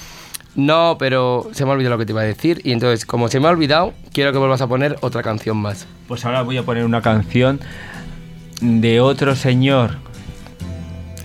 No, 0.56 0.98
pero 1.00 1.50
se 1.52 1.66
me 1.66 1.72
ha 1.72 1.74
olvidado 1.74 1.96
lo 1.96 2.00
que 2.00 2.06
te 2.06 2.12
iba 2.12 2.22
a 2.22 2.26
decir. 2.26 2.62
Y 2.64 2.72
entonces, 2.74 3.06
como 3.06 3.28
se 3.28 3.40
me 3.40 3.48
ha 3.48 3.52
olvidado, 3.52 3.94
quiero 4.12 4.32
que 4.32 4.38
vuelvas 4.38 4.62
a 4.62 4.68
poner 4.68 4.98
otra 5.02 5.24
canción 5.24 5.58
más. 5.58 5.88
Pues 6.08 6.26
ahora 6.26 6.44
voy 6.44 6.58
a 6.58 6.64
poner 6.64 6.86
una 6.86 7.02
canción 7.02 7.60
de 8.62 9.02
otro 9.02 9.36
señor 9.36 9.98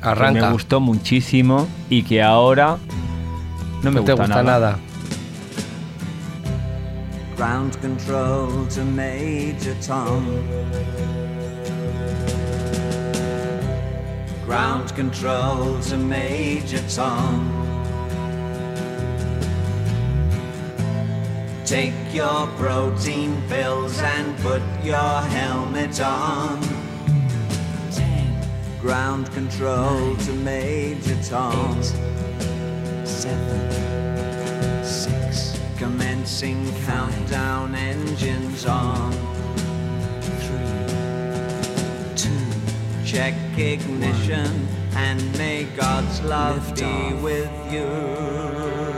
que 0.02 0.08
Arranca. 0.08 0.46
me 0.46 0.52
gustó 0.52 0.80
muchísimo 0.80 1.68
y 1.90 2.02
que 2.04 2.22
ahora 2.22 2.78
no 3.82 3.90
me 3.90 4.00
no 4.00 4.04
te 4.04 4.12
gusta, 4.12 4.26
gusta 4.26 4.42
nada. 4.42 4.78
Ground 7.36 7.76
control 7.80 8.66
to 8.68 8.84
Major 8.84 9.74
Tom. 9.86 10.24
Ground 14.46 14.92
control 14.96 15.78
to 15.88 15.96
Major 15.98 16.80
Tom. 16.88 17.67
Take 21.68 22.14
your 22.14 22.46
protein 22.56 23.42
pills 23.46 24.00
and 24.00 24.34
put 24.38 24.62
your 24.82 25.20
helmet 25.36 26.00
on. 26.00 26.62
Ground 28.80 29.30
control 29.32 30.16
to 30.16 30.32
Major 30.32 31.22
Tom. 31.22 31.82
seven, 33.04 34.82
six. 34.82 35.60
Commencing 35.76 36.72
countdown 36.86 37.74
engines 37.74 38.64
on. 38.64 39.12
Three, 40.22 40.86
two. 42.16 43.04
Check 43.04 43.34
ignition 43.58 44.66
and 44.96 45.20
may 45.36 45.64
God's 45.76 46.22
love 46.22 46.74
be 46.74 47.12
with 47.20 47.50
you. 47.70 48.97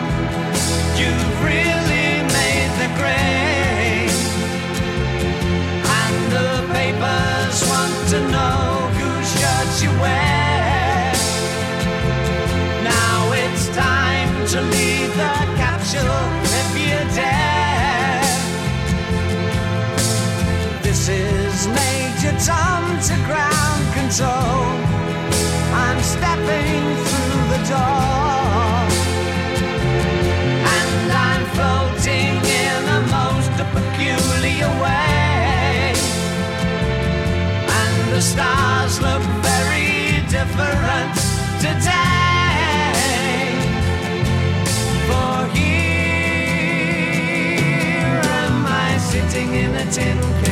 Tin 49.91 50.17
can. 50.43 50.50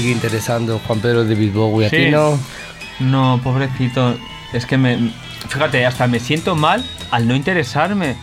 Sigue 0.00 0.12
interesando 0.12 0.78
Juan 0.86 1.00
Pedro 1.00 1.24
David 1.24 1.52
Bowie. 1.52 1.86
¿A 1.86 1.90
ti 1.90 1.96
Sí. 2.06 2.10
no? 2.10 2.38
No, 3.00 3.40
pobrecito. 3.42 4.16
Es 4.52 4.66
que 4.66 4.76
me. 4.78 5.10
Fíjate, 5.48 5.84
hasta 5.86 6.06
me 6.06 6.20
siento 6.20 6.54
mal 6.56 6.84
al 7.10 7.26
no 7.28 7.34
interesarme. 7.34 8.16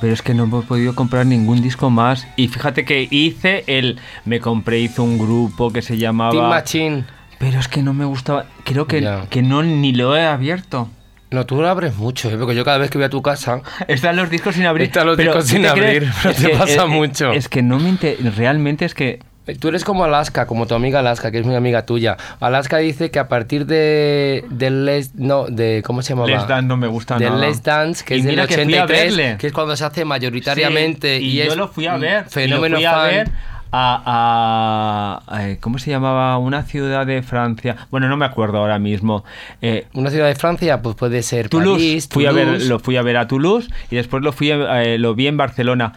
Pero 0.00 0.14
es 0.14 0.22
que 0.22 0.34
no 0.34 0.44
he 0.46 0.62
podido 0.62 0.94
comprar 0.96 1.26
ningún 1.26 1.62
disco 1.62 1.88
más. 1.90 2.26
Y 2.36 2.48
fíjate 2.48 2.84
que 2.84 3.06
hice 3.10 3.64
el. 3.68 4.00
Me 4.24 4.40
compré, 4.40 4.80
hizo 4.80 5.02
un 5.04 5.16
grupo 5.18 5.70
que 5.72 5.80
se 5.82 5.96
llamaba. 5.96 6.32
Team 6.32 6.48
Machine. 6.48 7.04
Pero 7.38 7.58
es 7.60 7.68
que 7.68 7.82
no 7.82 7.92
me 7.94 8.04
gustaba. 8.04 8.46
Creo 8.64 8.86
que, 8.86 9.00
Ya. 9.00 9.26
que 9.30 9.42
no 9.42 9.62
ni 9.62 9.92
lo 9.92 10.16
he 10.16 10.24
abierto. 10.26 10.88
No, 11.30 11.46
tú 11.46 11.56
lo 11.62 11.68
abres 11.68 11.96
mucho, 11.96 12.30
¿eh? 12.30 12.36
porque 12.36 12.54
yo 12.54 12.62
cada 12.64 12.76
vez 12.78 12.90
que 12.90 12.98
voy 12.98 13.06
a 13.06 13.10
tu 13.10 13.22
casa. 13.22 13.62
Están 13.88 14.16
los 14.16 14.28
discos 14.28 14.54
sin 14.54 14.66
abrir. 14.66 14.88
Están 14.88 15.06
los 15.06 15.16
pero 15.16 15.32
discos 15.32 15.46
¿tú 15.48 15.56
sin 15.56 15.66
abrir, 15.66 16.10
pero 16.22 16.34
te 16.34 16.48
pasa 16.50 16.82
es- 16.84 16.88
mucho. 16.88 17.32
Es 17.32 17.48
que 17.48 17.62
no 17.62 17.78
me 17.78 17.88
inter- 17.88 18.18
Realmente 18.36 18.84
es 18.84 18.94
que. 18.94 19.20
Tú 19.58 19.68
eres 19.68 19.84
como 19.84 20.04
Alaska, 20.04 20.46
como 20.46 20.66
tu 20.66 20.74
amiga 20.76 21.00
Alaska, 21.00 21.30
que 21.32 21.38
es 21.40 21.44
muy 21.46 21.56
amiga 21.56 21.84
tuya. 21.84 22.16
Alaska 22.38 22.78
dice 22.78 23.10
que 23.10 23.18
a 23.18 23.26
partir 23.28 23.66
de 23.66 24.44
del 24.50 24.84
Les, 24.84 25.14
no, 25.16 25.46
de 25.46 25.82
¿cómo 25.84 26.00
se 26.02 26.10
llamaba? 26.10 26.28
Les 26.28 26.46
Dance 26.46 26.66
no 26.68 26.76
me 26.76 26.86
gusta 26.86 27.18
Del 27.18 27.30
nada. 27.30 27.46
Les 27.46 27.62
Dance, 27.62 28.04
que 28.04 28.14
Y 28.16 28.18
es 28.20 28.24
del 28.24 28.32
mira 28.34 28.46
que 28.46 28.54
fui 28.54 28.74
a 28.74 28.84
83, 28.84 29.16
verle. 29.16 29.36
que 29.38 29.46
es 29.48 29.52
cuando 29.52 29.74
se 29.76 29.84
hace 29.84 30.04
mayoritariamente 30.04 31.18
Sí, 31.18 31.24
y, 31.24 31.28
y, 31.38 31.40
es 31.40 31.48
yo 31.48 31.56
lo 31.56 31.66
fui 31.68 31.86
a 31.88 31.96
ver. 31.96 32.24
y 32.26 32.30
Fenómeno 32.30 32.74
lo 32.74 32.76
fui 32.78 32.84
a 32.86 33.02
ver 33.02 33.30
a, 33.74 35.22
a- 35.26 35.36
a- 35.38 35.56
¿Cómo 35.60 35.78
se 35.78 35.90
llamaba? 35.90 36.36
Una 36.38 36.62
ciudad 36.62 37.04
de 37.06 37.22
Francia. 37.22 37.76
Bueno, 37.90 38.08
no 38.08 38.16
me 38.16 38.26
acuerdo 38.26 38.58
ahora 38.58 38.78
mismo. 38.78 39.24
Eh, 39.60 39.86
Una 39.94 40.10
ciudad 40.10 40.26
de 40.28 40.34
Francia, 40.34 40.82
pues 40.82 40.94
puede 40.94 41.22
ser 41.22 41.48
Toulouse. 41.48 41.78
París, 41.82 42.08
fui 42.10 42.26
a 42.26 42.32
ver, 42.32 42.62
lo 42.62 42.78
fui 42.78 42.96
a 42.96 43.02
ver 43.02 43.16
a 43.16 43.26
Toulouse 43.26 43.68
y 43.90 43.96
después 43.96 44.22
lo 44.22 44.32
fui 44.32 44.50
a- 44.52 44.84
eh, 44.84 44.98
lo 44.98 45.14
vi 45.14 45.26
en 45.26 45.36
Barcelona. 45.36 45.94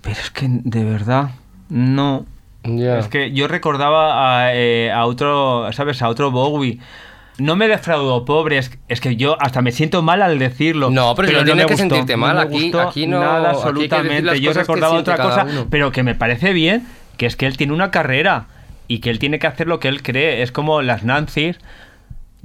Pero 0.00 0.16
es 0.18 0.30
que 0.30 0.46
de 0.48 0.84
verdad 0.84 1.30
no. 1.68 2.24
Es 2.98 3.08
que 3.08 3.32
yo 3.32 3.48
recordaba 3.48 4.44
a, 4.46 4.54
eh, 4.54 4.90
a 4.92 5.06
otro, 5.06 5.70
¿sabes? 5.72 6.02
A 6.02 6.08
otro 6.08 6.30
Bowie. 6.30 6.78
No 7.38 7.54
me 7.54 7.68
defraudó, 7.68 8.24
pobre. 8.24 8.56
Es, 8.58 8.70
es 8.88 9.00
que 9.00 9.16
yo 9.16 9.36
hasta 9.40 9.60
me 9.60 9.70
siento 9.72 10.00
mal 10.02 10.22
al 10.22 10.38
decirlo. 10.38 10.90
No, 10.90 11.14
pero 11.14 11.28
si 11.28 11.34
no 11.34 11.44
tienes 11.44 11.56
me 11.64 11.66
que 11.68 11.74
gustó, 11.74 11.94
sentirte 11.96 12.16
mal, 12.16 12.36
me 12.36 12.42
aquí- 12.42 12.62
gustó 12.62 12.80
aquí 12.80 13.06
no- 13.06 13.20
Nada, 13.20 13.48
aquí 13.50 13.58
absolutamente. 13.58 14.22
las 14.22 14.40
Yo 14.40 14.52
recordaba 14.54 14.94
otra 14.98 15.16
cosa, 15.18 15.46
uno. 15.48 15.66
pero 15.70 15.92
que 15.92 16.02
me 16.02 16.14
parece 16.14 16.52
bien, 16.54 16.86
que 17.18 17.26
es 17.26 17.36
que 17.36 17.46
él 17.46 17.56
tiene 17.58 17.72
una 17.74 17.90
carrera 17.90 18.46
y 18.88 19.00
que 19.00 19.10
él 19.10 19.18
tiene 19.18 19.38
que 19.38 19.46
hacer 19.46 19.66
lo 19.66 19.80
que 19.80 19.88
él 19.88 20.02
cree. 20.02 20.42
Es 20.42 20.50
como 20.50 20.80
las 20.80 21.04
Nancy's. 21.04 21.58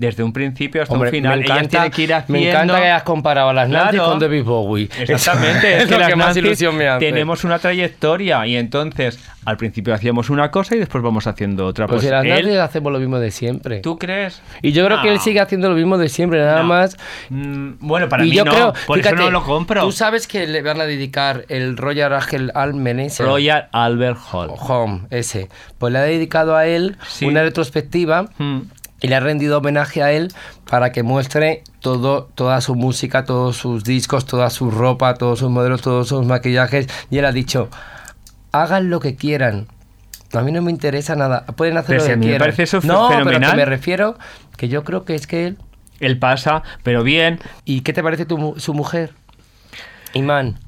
Desde 0.01 0.23
un 0.23 0.33
principio 0.33 0.81
hasta 0.81 0.95
Hombre, 0.95 1.09
un 1.09 1.15
final. 1.15 1.39
me 1.39 1.45
encanta, 1.45 1.89
que 1.91 2.01
ir 2.01 2.13
haciendo... 2.15 2.33
me 2.41 2.49
encanta 2.49 2.77
que 2.79 2.85
hayas 2.85 3.03
comparado 3.03 3.49
a 3.49 3.53
las 3.53 3.69
Nancy 3.69 3.97
Claro. 3.97 4.09
con 4.09 4.19
David 4.19 4.43
Bowie. 4.43 4.89
Exactamente, 4.99 5.75
es, 5.77 5.83
es 5.83 5.89
que 5.89 5.97
lo 5.99 6.07
que 6.07 6.15
más 6.15 6.35
ilusión 6.35 6.75
me 6.75 6.87
hace. 6.87 7.05
Tenemos 7.05 7.43
una 7.43 7.59
trayectoria 7.59 8.47
y 8.47 8.55
entonces 8.57 9.19
al 9.45 9.57
principio 9.57 9.93
hacíamos 9.93 10.29
una 10.31 10.49
cosa 10.49 10.75
y 10.75 10.79
después 10.79 11.03
vamos 11.03 11.27
haciendo 11.27 11.67
otra. 11.67 11.85
Pues, 11.85 12.01
Pues, 12.01 12.11
las 12.11 12.25
él- 12.25 12.29
Nancy 12.45 12.57
hacemos 12.57 12.91
lo 12.91 12.97
mismo 12.99 13.19
de 13.19 13.29
siempre. 13.29 13.79
¿Tú 13.81 13.99
crees? 13.99 14.41
Y 14.63 14.71
yo 14.71 14.83
creo 14.87 15.01
que 15.03 15.09
él 15.09 15.19
sigue 15.19 15.39
haciendo 15.39 15.69
lo 15.69 15.75
mismo 15.75 15.99
de 15.99 16.09
siempre, 16.09 16.39
nada 16.39 16.63
No. 16.63 16.67
más. 16.67 16.97
Mm, 17.29 17.73
bueno, 17.79 18.09
para 18.09 18.25
y 18.25 18.29
mí 18.31 18.35
yo 18.35 18.43
no, 18.43 18.51
creo, 18.51 18.73
por 18.87 18.97
fíjate, 18.97 19.15
eso 19.15 19.23
no 19.25 19.29
lo 19.31 19.43
compro. 19.43 19.81
Tú 19.83 19.91
sabes 19.91 20.27
que 20.27 20.47
le 20.47 20.63
van 20.63 20.81
a 20.81 20.85
dedicar 20.85 21.45
el 21.49 21.77
Royal 21.77 22.11
Ángel 22.13 22.51
al 22.55 22.73
Menezes. 22.73 23.23
Royal 23.25 23.67
Albert 23.71 24.17
Hall. 24.31 24.49
Home, 24.57 25.01
ese. 25.11 25.47
Pues 25.77 25.93
le 25.93 25.99
ha 25.99 26.03
dedicado 26.03 26.55
a 26.55 26.65
él 26.65 26.97
Sí. 27.07 27.25
una 27.25 27.43
retrospectiva 27.43 28.29
Mm. 28.39 28.61
Y 29.01 29.07
le 29.07 29.15
ha 29.15 29.19
rendido 29.19 29.57
homenaje 29.57 30.03
a 30.03 30.11
él 30.11 30.31
para 30.69 30.91
que 30.91 31.03
muestre 31.03 31.63
todo, 31.79 32.29
toda 32.35 32.61
su 32.61 32.75
música, 32.75 33.25
todos 33.25 33.57
sus 33.57 33.83
discos, 33.83 34.25
toda 34.25 34.49
su 34.49 34.69
ropa, 34.71 35.15
todos 35.15 35.39
sus 35.39 35.49
modelos, 35.49 35.81
todos 35.81 36.07
sus 36.07 36.25
maquillajes. 36.25 36.87
Y 37.09 37.17
él 37.17 37.25
ha 37.25 37.31
dicho, 37.31 37.69
hagan 38.51 38.89
lo 38.89 38.99
que 38.99 39.15
quieran. 39.15 39.67
A 40.33 40.41
mí 40.41 40.51
no 40.51 40.61
me 40.61 40.71
interesa 40.71 41.15
nada. 41.15 41.45
Pueden 41.45 41.77
hacer 41.77 41.97
Pero 41.97 42.03
lo 42.03 42.07
que 42.09 42.15
mí 42.15 42.19
me 42.19 42.25
quieran. 42.31 42.39
parece 42.39 42.63
eso 42.63 42.79
no, 42.83 43.09
pero 43.25 43.39
que 43.39 43.55
me 43.55 43.65
refiero 43.65 44.17
que 44.55 44.69
yo 44.69 44.83
creo 44.83 45.03
que 45.03 45.15
es 45.15 45.27
que 45.27 45.47
él 45.47 45.57
Él 45.99 46.17
pasa, 46.19 46.63
pero 46.83 47.03
bien. 47.03 47.39
¿Y 47.65 47.81
qué 47.81 47.93
te 47.93 48.01
parece 48.03 48.25
tu 48.25 48.55
su 48.57 48.73
mujer? 48.73 49.13
Imán. 50.13 50.59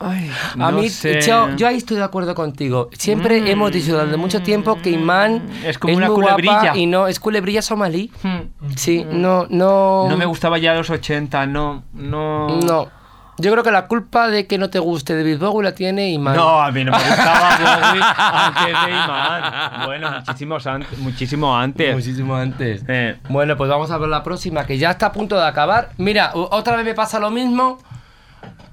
A 0.00 0.70
no 0.70 0.72
mí, 0.72 0.88
sé. 0.88 1.20
yo, 1.20 1.54
yo 1.56 1.68
ahí 1.68 1.76
estoy 1.76 1.98
de 1.98 2.04
acuerdo 2.04 2.34
contigo. 2.34 2.88
Siempre 2.92 3.50
hemos 3.50 3.70
dicho 3.70 3.92
durante 3.92 4.16
mucho 4.16 4.40
tiempo 4.42 4.76
que 4.82 4.90
Imán 4.90 5.42
Es 5.64 5.78
como 5.78 5.94
una 5.94 6.06
muy 6.08 6.16
guapa 6.22 6.34
culebrilla. 6.36 6.76
y 6.76 6.86
no, 6.86 7.06
es 7.06 7.20
culebrilla 7.20 7.60
somalí. 7.60 8.10
Hmm. 8.22 8.74
Sí, 8.76 9.04
no, 9.10 9.46
no. 9.50 10.06
No 10.08 10.16
me 10.16 10.24
gustaba 10.24 10.56
ya 10.58 10.72
los 10.74 10.88
80, 10.88 11.46
no, 11.46 11.82
no. 11.92 12.48
No. 12.60 12.88
Yo 13.36 13.50
creo 13.52 13.64
que 13.64 13.70
la 13.70 13.86
culpa 13.86 14.28
de 14.28 14.46
que 14.46 14.58
no 14.58 14.68
te 14.68 14.78
guste 14.78 15.16
David 15.16 15.38
Bowie 15.38 15.64
la 15.64 15.74
tiene 15.74 16.10
Imán. 16.10 16.36
No, 16.36 16.60
a 16.60 16.70
mí 16.70 16.84
no 16.84 16.92
me 16.92 16.98
gustaba 16.98 17.56
Bowie 17.88 18.02
antes 18.32 18.66
de 18.66 18.90
Iman. 18.90 19.86
Bueno, 19.86 20.10
muchísimos 20.26 20.66
an- 20.66 20.86
muchísimo 20.98 21.56
antes. 21.56 21.94
Muchísimo 21.94 22.36
antes. 22.36 22.84
Eh, 22.86 23.16
Bueno, 23.30 23.56
pues 23.56 23.70
vamos 23.70 23.90
a 23.90 23.96
ver 23.98 24.08
la 24.10 24.22
próxima, 24.22 24.66
que 24.66 24.76
ya 24.76 24.90
está 24.90 25.06
a 25.06 25.12
punto 25.12 25.36
de 25.36 25.46
acabar. 25.46 25.90
Mira, 25.96 26.32
otra 26.34 26.76
vez 26.76 26.84
me 26.84 26.92
pasa 26.94 27.18
lo 27.18 27.30
mismo 27.30 27.78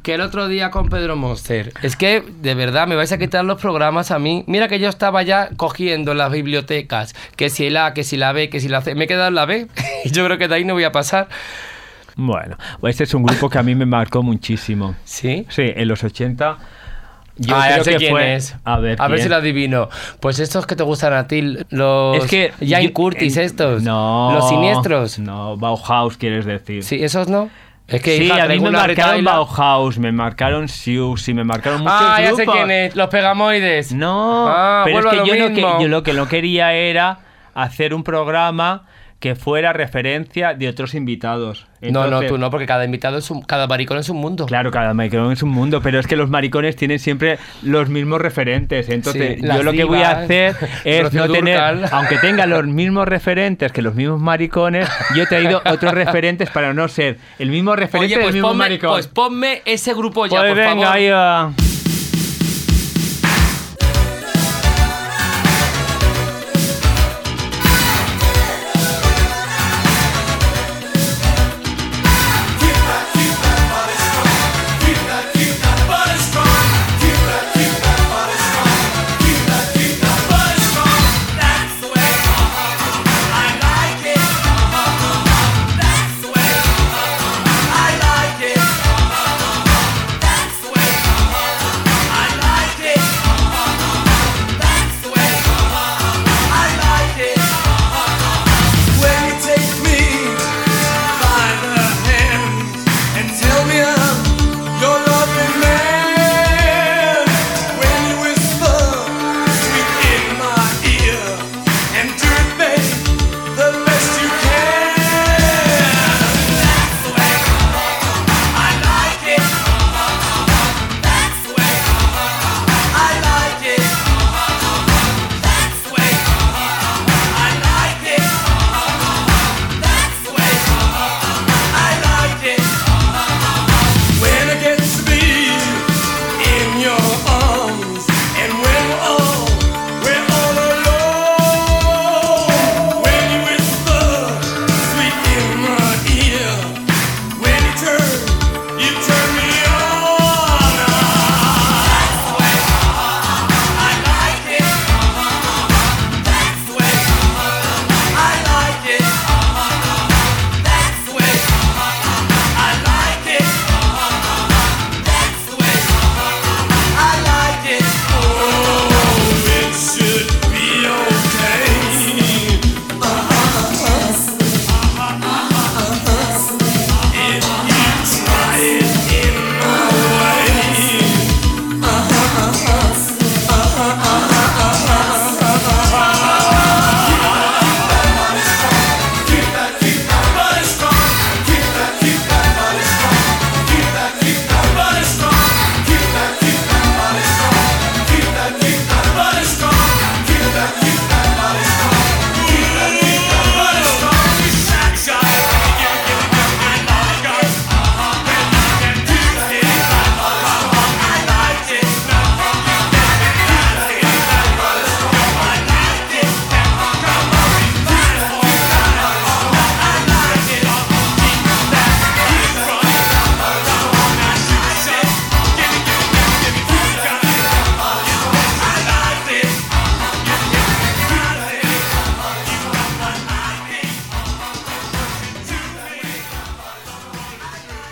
que 0.07 0.13
el 0.13 0.21
otro 0.21 0.47
día 0.47 0.71
con 0.71 0.87
Pedro 0.87 1.17
Monster. 1.17 1.73
Es 1.81 1.97
que, 1.97 2.23
de 2.41 2.55
verdad, 2.55 2.87
me 2.87 2.95
vais 2.95 3.11
a 3.11 3.17
quitar 3.17 3.43
los 3.43 3.59
programas 3.59 4.09
a 4.09 4.19
mí. 4.19 4.45
Mira 4.47 4.69
que 4.69 4.79
yo 4.79 4.87
estaba 4.87 5.21
ya 5.21 5.49
cogiendo 5.57 6.13
las 6.13 6.31
bibliotecas, 6.31 7.13
que 7.35 7.49
si 7.49 7.65
el 7.65 7.75
A, 7.75 7.93
que 7.93 8.05
si 8.05 8.15
la 8.15 8.31
B, 8.31 8.49
que 8.49 8.61
si 8.61 8.69
la 8.69 8.79
C. 8.79 8.95
Me 8.95 9.03
he 9.03 9.07
quedado 9.09 9.27
en 9.27 9.35
la 9.35 9.45
B 9.45 9.67
y 10.05 10.11
yo 10.11 10.23
creo 10.23 10.37
que 10.37 10.47
de 10.47 10.55
ahí 10.55 10.63
no 10.63 10.75
voy 10.75 10.85
a 10.85 10.93
pasar. 10.93 11.27
bueno, 12.15 12.55
este 12.83 13.03
es 13.03 13.13
un 13.13 13.23
grupo 13.23 13.49
que 13.49 13.57
a 13.57 13.63
mí 13.63 13.75
me 13.75 13.85
marcó 13.85 14.23
muchísimo. 14.23 14.95
¿Sí? 15.03 15.45
Sí, 15.49 15.73
en 15.75 15.89
los 15.89 16.01
80. 16.01 16.57
Yo 17.35 17.53
ah, 17.53 17.67
creo 17.69 17.83
sé 17.83 17.91
que 17.91 17.97
quién 17.97 18.11
fue. 18.11 18.35
es. 18.35 18.55
A 18.63 18.79
ver, 18.79 18.95
a 19.01 19.09
ver 19.09 19.19
si 19.19 19.27
lo 19.27 19.35
adivino. 19.35 19.89
Pues 20.21 20.39
estos 20.39 20.65
que 20.65 20.77
te 20.77 20.83
gustan 20.83 21.11
a 21.11 21.27
ti, 21.27 21.57
los. 21.69 22.23
Es 22.23 22.29
que. 22.29 22.53
Jan 22.65 22.81
yo- 22.81 22.93
Curtis, 22.93 23.35
en- 23.35 23.43
estos. 23.43 23.83
No. 23.83 24.31
Los 24.31 24.47
siniestros. 24.47 25.19
No, 25.19 25.57
Bauhaus, 25.57 26.15
quieres 26.15 26.45
decir. 26.45 26.81
Sí, 26.81 27.03
esos 27.03 27.27
no. 27.27 27.49
Es 27.87 28.01
que 28.01 28.17
Sí, 28.17 28.23
hija, 28.25 28.43
a 28.43 28.47
mí 28.47 28.59
me 28.59 28.69
marcaron. 28.71 29.23
Bauhaus, 29.23 29.97
me 29.97 30.11
marcaron 30.11 30.67
Siouxsie, 30.67 31.33
me 31.33 31.43
marcaron 31.45 31.81
muchos 31.81 31.97
Ah, 32.01 32.17
ya 32.21 32.27
sé 32.31 32.43
grupos. 32.43 32.55
quién 32.55 32.71
es. 32.71 32.95
Los 32.95 33.07
pegamoides. 33.07 33.93
No, 33.93 34.45
Ah, 34.49 34.81
pero 34.85 34.99
es 34.99 35.05
que 35.05 35.15
lo 35.15 35.25
yo, 35.25 35.35
no 35.49 35.55
que 35.55 35.61
yo 35.83 35.87
lo 35.87 36.03
que 36.03 36.13
no 36.13 36.27
quería 36.27 36.73
era 36.73 37.19
hacer 37.53 37.93
un 37.93 38.03
programa 38.03 38.83
que 39.19 39.33
fuera 39.35 39.73
referencia 39.73 40.53
de 40.53 40.67
otros 40.67 40.93
invitados. 40.93 41.65
no, 41.81 42.07
no, 42.07 42.21
tú 42.21 42.37
no, 42.37 42.51
porque 42.51 42.67
cada 42.67 42.85
invitado 42.85 43.17
es 43.17 43.31
un, 43.31 43.41
cada 43.41 43.65
maricón 43.65 43.97
es 43.97 44.09
un 44.09 44.17
mundo. 44.17 44.45
Claro, 44.45 44.69
cada 44.69 44.93
maricón 44.93 45.31
es 45.31 45.41
un 45.41 45.49
mundo, 45.49 45.81
pero 45.81 45.99
es 45.99 46.05
que 46.05 46.15
los 46.15 46.29
maricones 46.29 46.75
tienen 46.75 46.99
siempre 46.99 47.39
los 47.63 47.89
mismos 47.89 48.21
referentes. 48.21 48.89
Entonces, 48.89 49.39
Sí, 49.39 49.47
yo 49.47 49.63
lo 49.63 49.71
que 49.73 49.85
voy 49.85 50.01
a 50.03 50.11
hacer 50.11 50.55
es 50.85 51.11
no 51.13 51.27
tener, 51.29 51.59
aunque 51.91 52.17
tenga 52.19 52.45
los 52.45 52.65
mismos 52.67 53.07
referentes 53.07 53.71
que 53.71 53.81
los 53.81 53.95
mismos 53.95 54.21
maricones, 54.21 54.87
yo 55.15 55.23
he 55.23 55.27
traído 55.27 55.61
otros 55.65 55.93
referentes 55.93 56.51
para 56.51 56.73
no 56.73 56.87
ser 56.87 57.17
el 57.39 57.49
mismo 57.49 57.75
referente 57.75 58.05
Oye, 58.05 58.15
del 58.17 58.23
pues 58.25 58.33
mismo 58.35 58.49
ponme, 58.49 58.59
maricón. 58.65 58.89
pues 58.91 59.07
ponme 59.07 59.61
ese 59.65 59.93
grupo 59.95 60.27
ya, 60.27 60.39
Pues 60.41 60.49
por 60.51 60.57
venga, 60.57 60.69
favor. 60.73 60.87
ahí 60.95 61.09
va. 61.09 61.53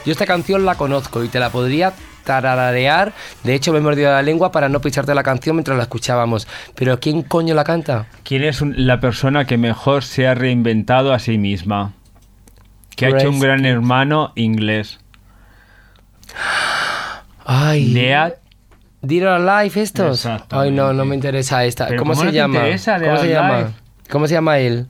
Yo 0.06 0.12
esta 0.12 0.26
canción 0.26 0.66
la 0.66 0.76
conozco 0.76 1.24
y 1.24 1.30
te 1.30 1.40
la 1.40 1.50
podría 1.50 1.94
tararear. 2.24 3.14
De 3.44 3.56
hecho, 3.56 3.72
me 3.72 3.80
he 3.80 3.82
mordido 3.82 4.12
la 4.12 4.22
lengua 4.22 4.52
para 4.52 4.70
no 4.70 4.82
pisarte 4.82 5.16
la 5.16 5.24
canción 5.24 5.56
mientras 5.56 5.78
la 5.78 5.84
escuchábamos. 5.84 6.48
Pero 6.76 7.00
¿quién 7.00 7.24
coño 7.24 7.56
la 7.56 7.64
canta? 7.64 8.08
¿Quién 8.24 8.44
es 8.44 8.62
la 8.62 9.00
persona 9.00 9.46
que 9.46 9.58
mejor 9.58 10.04
se 10.04 10.28
ha 10.28 10.36
reinventado 10.36 11.14
a 11.14 11.20
sí 11.20 11.38
misma? 11.38 11.94
Que 12.96 13.08
ha 13.08 13.10
hecho 13.10 13.30
un 13.30 13.40
gran 13.40 13.66
hermano 13.66 14.32
inglés. 14.36 15.00
Ay. 17.46 17.86
Lea 17.88 18.36
Dead 19.02 19.24
or 19.24 19.50
Alive 19.50 19.82
estos. 19.82 20.28
Ay, 20.50 20.72
no, 20.72 20.94
no 20.94 21.06
me 21.06 21.16
interesa 21.16 21.64
esta. 21.64 21.88
¿Cómo, 21.88 22.00
¿cómo 22.00 22.16
se 22.16 22.26
no 22.26 22.32
llama? 22.32 22.58
interesa 22.60 23.00
¿Cómo 23.00 23.18
se 23.18 23.30
llama? 23.30 23.72
¿Cómo 24.10 24.28
se 24.28 24.34
llama 24.34 24.58
él? 24.60 24.88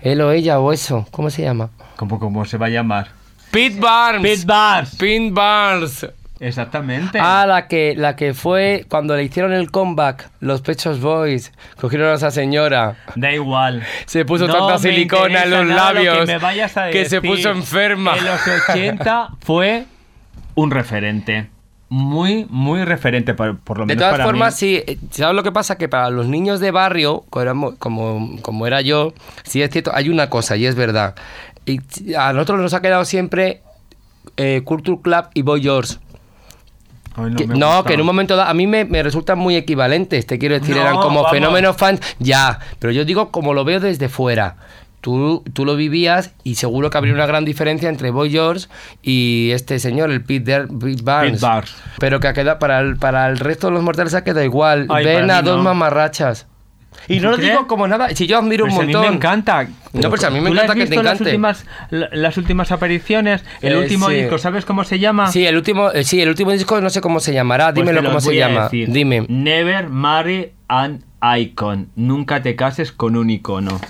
Él 0.00 0.20
o 0.22 0.30
ella 0.32 0.60
o 0.60 0.72
eso. 0.72 1.06
¿Cómo 1.10 1.28
se 1.28 1.42
llama? 1.42 1.70
¿Cómo, 1.96 2.18
cómo 2.18 2.44
se 2.46 2.56
va 2.56 2.66
a 2.66 2.70
llamar? 2.70 3.19
Pete 3.50 3.78
Barnes. 3.80 4.22
Pete 4.22 4.46
Bars. 4.46 4.96
Pete 4.96 5.30
Barnes. 5.32 6.06
Exactamente. 6.38 7.18
Ah, 7.20 7.44
la 7.46 7.68
que, 7.68 7.94
la 7.96 8.16
que 8.16 8.32
fue 8.32 8.86
cuando 8.88 9.14
le 9.14 9.24
hicieron 9.24 9.52
el 9.52 9.70
comeback, 9.70 10.30
los 10.40 10.62
Pechos 10.62 10.98
Boys, 11.00 11.52
cogieron 11.78 12.08
a 12.10 12.14
esa 12.14 12.30
señora, 12.30 12.96
Da 13.14 13.30
igual. 13.32 13.82
se 14.06 14.24
puso 14.24 14.46
No 14.46 14.54
tanta 14.54 14.78
silicona 14.78 15.42
en 15.42 15.50
los 15.50 15.66
lo 15.66 15.74
labios 15.74 16.18
que, 16.20 16.26
me 16.26 16.38
vayas 16.38 16.74
a 16.78 16.88
que 16.90 17.04
se 17.04 17.20
puso 17.20 17.50
enferma. 17.50 18.16
En 18.16 18.24
los 18.24 18.40
80 18.70 19.28
fue 19.40 19.84
un 20.54 20.70
referente. 20.70 21.50
Muy, 21.92 22.46
muy 22.48 22.84
referente, 22.84 23.34
por, 23.34 23.58
por 23.58 23.78
lo 23.78 23.82
De 23.84 23.88
menos 23.96 24.02
todas 24.02 24.12
para 24.12 24.24
formas, 24.24 24.54
mí. 24.54 24.58
sí, 24.60 24.76
eh, 24.86 24.96
¿sabes 25.10 25.34
lo 25.34 25.42
que 25.42 25.50
pasa? 25.50 25.76
Que 25.76 25.88
para 25.88 26.08
los 26.10 26.28
niños 26.28 26.60
de 26.60 26.70
barrio, 26.70 27.24
como, 27.30 27.76
como, 27.78 28.40
como 28.42 28.66
era 28.68 28.80
yo, 28.80 29.12
sí 29.42 29.60
es 29.60 29.70
cierto, 29.70 29.90
hay 29.92 30.08
una 30.08 30.30
cosa, 30.30 30.56
y 30.56 30.66
es 30.66 30.76
verdad. 30.76 31.16
Y 31.70 32.14
a 32.14 32.32
nosotros 32.32 32.60
nos 32.60 32.74
ha 32.74 32.80
quedado 32.82 33.04
siempre 33.04 33.62
eh, 34.36 34.62
Culture 34.64 34.98
Club 35.02 35.24
y 35.34 35.42
Boy 35.42 35.62
George. 35.62 35.94
Que- 37.36 37.46
no, 37.46 37.84
que 37.84 37.94
en 37.94 38.00
un 38.00 38.06
momento 38.06 38.36
dado, 38.36 38.48
a 38.48 38.54
mí 38.54 38.66
me, 38.66 38.84
me 38.84 39.02
resultan 39.02 39.38
muy 39.38 39.56
equivalentes, 39.56 40.26
te 40.26 40.38
quiero 40.38 40.58
decir, 40.58 40.76
No, 40.76 40.82
eran 40.82 40.96
como 40.96 41.16
vamos. 41.22 41.30
fenómenos 41.32 41.76
fans, 41.76 42.00
ya, 42.18 42.58
pero 42.78 42.92
yo 42.92 43.04
digo 43.04 43.30
como 43.30 43.52
lo 43.52 43.64
veo 43.64 43.80
desde 43.80 44.08
fuera. 44.08 44.56
Tú, 45.02 45.42
tú 45.54 45.64
lo 45.64 45.76
vivías 45.76 46.32
y 46.44 46.54
seguro 46.56 46.90
que 46.90 46.98
habría 46.98 47.14
una 47.14 47.24
gran 47.26 47.44
diferencia 47.46 47.88
entre 47.88 48.10
Boy 48.10 48.30
George 48.30 48.68
y 49.02 49.50
este 49.52 49.78
señor, 49.80 50.10
el 50.10 50.22
Pete, 50.22 50.66
Pete 50.78 51.02
Barnes. 51.02 51.40
Pero 51.98 52.20
que 52.20 52.28
ha 52.28 52.32
quedado, 52.34 52.58
para, 52.58 52.80
el, 52.80 52.96
para 52.96 53.26
el 53.28 53.38
resto 53.38 53.68
de 53.68 53.72
los 53.74 53.82
mortales 53.82 54.14
ha 54.14 54.22
quedado 54.24 54.44
igual. 54.44 54.86
Ay, 54.90 55.04
Ven 55.06 55.30
a 55.30 55.40
dos 55.42 55.56
no. 55.58 55.62
mamarrachas. 55.64 56.46
Y 57.08 57.18
¿Tú 57.18 57.24
no 57.24 57.30
lo 57.30 57.36
crees? 57.36 57.52
digo 57.52 57.66
como 57.66 57.86
nada, 57.88 58.08
si 58.10 58.26
yo 58.26 58.38
admiro 58.38 58.64
Pues 58.64 58.74
un 58.74 58.82
a 58.82 58.86
mí 58.86 58.92
montón. 58.92 59.10
me 59.10 59.16
encanta. 59.16 59.68
No, 59.92 60.08
pues 60.10 60.22
a 60.24 60.30
mí 60.30 60.40
me 60.40 60.48
¿Tú 60.48 60.54
le 60.54 60.60
has 60.60 60.64
encanta 60.64 60.74
que 60.84 60.86
te 60.88 60.90
visto 60.90 61.02
las 61.02 61.12
encante. 61.14 61.30
últimas, 61.30 61.66
la- 61.90 62.08
las 62.12 62.36
últimas 62.36 62.72
apariciones? 62.72 63.44
El 63.62 63.72
Eh, 63.72 63.78
último 63.78 64.08
sí. 64.08 64.14
disco, 64.16 64.38
¿sabes 64.38 64.64
cómo 64.64 64.84
se 64.84 64.98
llama? 64.98 65.30
Sí, 65.30 65.46
el 65.46 65.56
último, 65.56 65.90
eh, 65.92 66.04
sí, 66.04 66.20
el 66.20 66.28
último 66.28 66.50
disco 66.52 66.80
no 66.80 66.90
sé 66.90 67.00
cómo 67.00 67.20
se 67.20 67.32
llamará, 67.32 67.66
Pues 67.72 67.76
dímelo 67.86 68.02
cómo 68.04 68.20
se 68.20 68.34
llama. 68.36 68.64
decir. 68.64 68.90
Dime. 68.90 69.24
Never 69.28 69.88
marry 69.88 70.52
an 70.68 71.04
icon. 71.38 71.88
Nunca 71.96 72.42
te 72.42 72.54
cases 72.56 72.92
con 72.92 73.16
un 73.16 73.30
icono. 73.30 73.80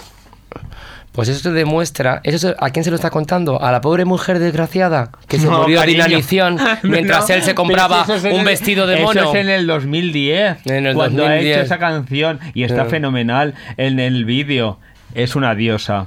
Pues 1.20 1.28
eso 1.28 1.52
demuestra, 1.52 2.22
eso 2.24 2.54
¿a 2.58 2.70
quién 2.70 2.82
se 2.82 2.88
lo 2.90 2.96
está 2.96 3.10
contando? 3.10 3.62
A 3.62 3.70
la 3.72 3.82
pobre 3.82 4.06
mujer 4.06 4.38
desgraciada 4.38 5.10
que 5.28 5.38
se 5.38 5.44
No, 5.48 5.60
murió 5.62 5.82
de 5.82 5.92
inanición 5.92 6.56
mientras 6.82 7.28
No, 7.28 7.34
él 7.34 7.42
se 7.42 7.54
compraba 7.54 8.06
es 8.08 8.24
un 8.24 8.30
el- 8.40 8.44
vestido 8.46 8.86
de 8.86 9.02
mono. 9.02 9.20
Eso 9.20 9.30
es 9.34 9.36
en 9.36 9.50
el 9.50 9.66
2010. 9.66 10.64
En 10.64 10.86
el 10.86 10.94
cuando 10.94 11.24
ha 11.26 11.28
2010. 11.28 11.56
hecho 11.58 11.64
esa 11.66 11.78
canción 11.78 12.40
y 12.54 12.62
está 12.64 12.84
Eh. 12.84 12.88
fenomenal 12.88 13.54
en 13.76 14.00
el 14.00 14.24
vídeo. 14.24 14.78
Es 15.14 15.36
una 15.36 15.54
diosa. 15.54 16.06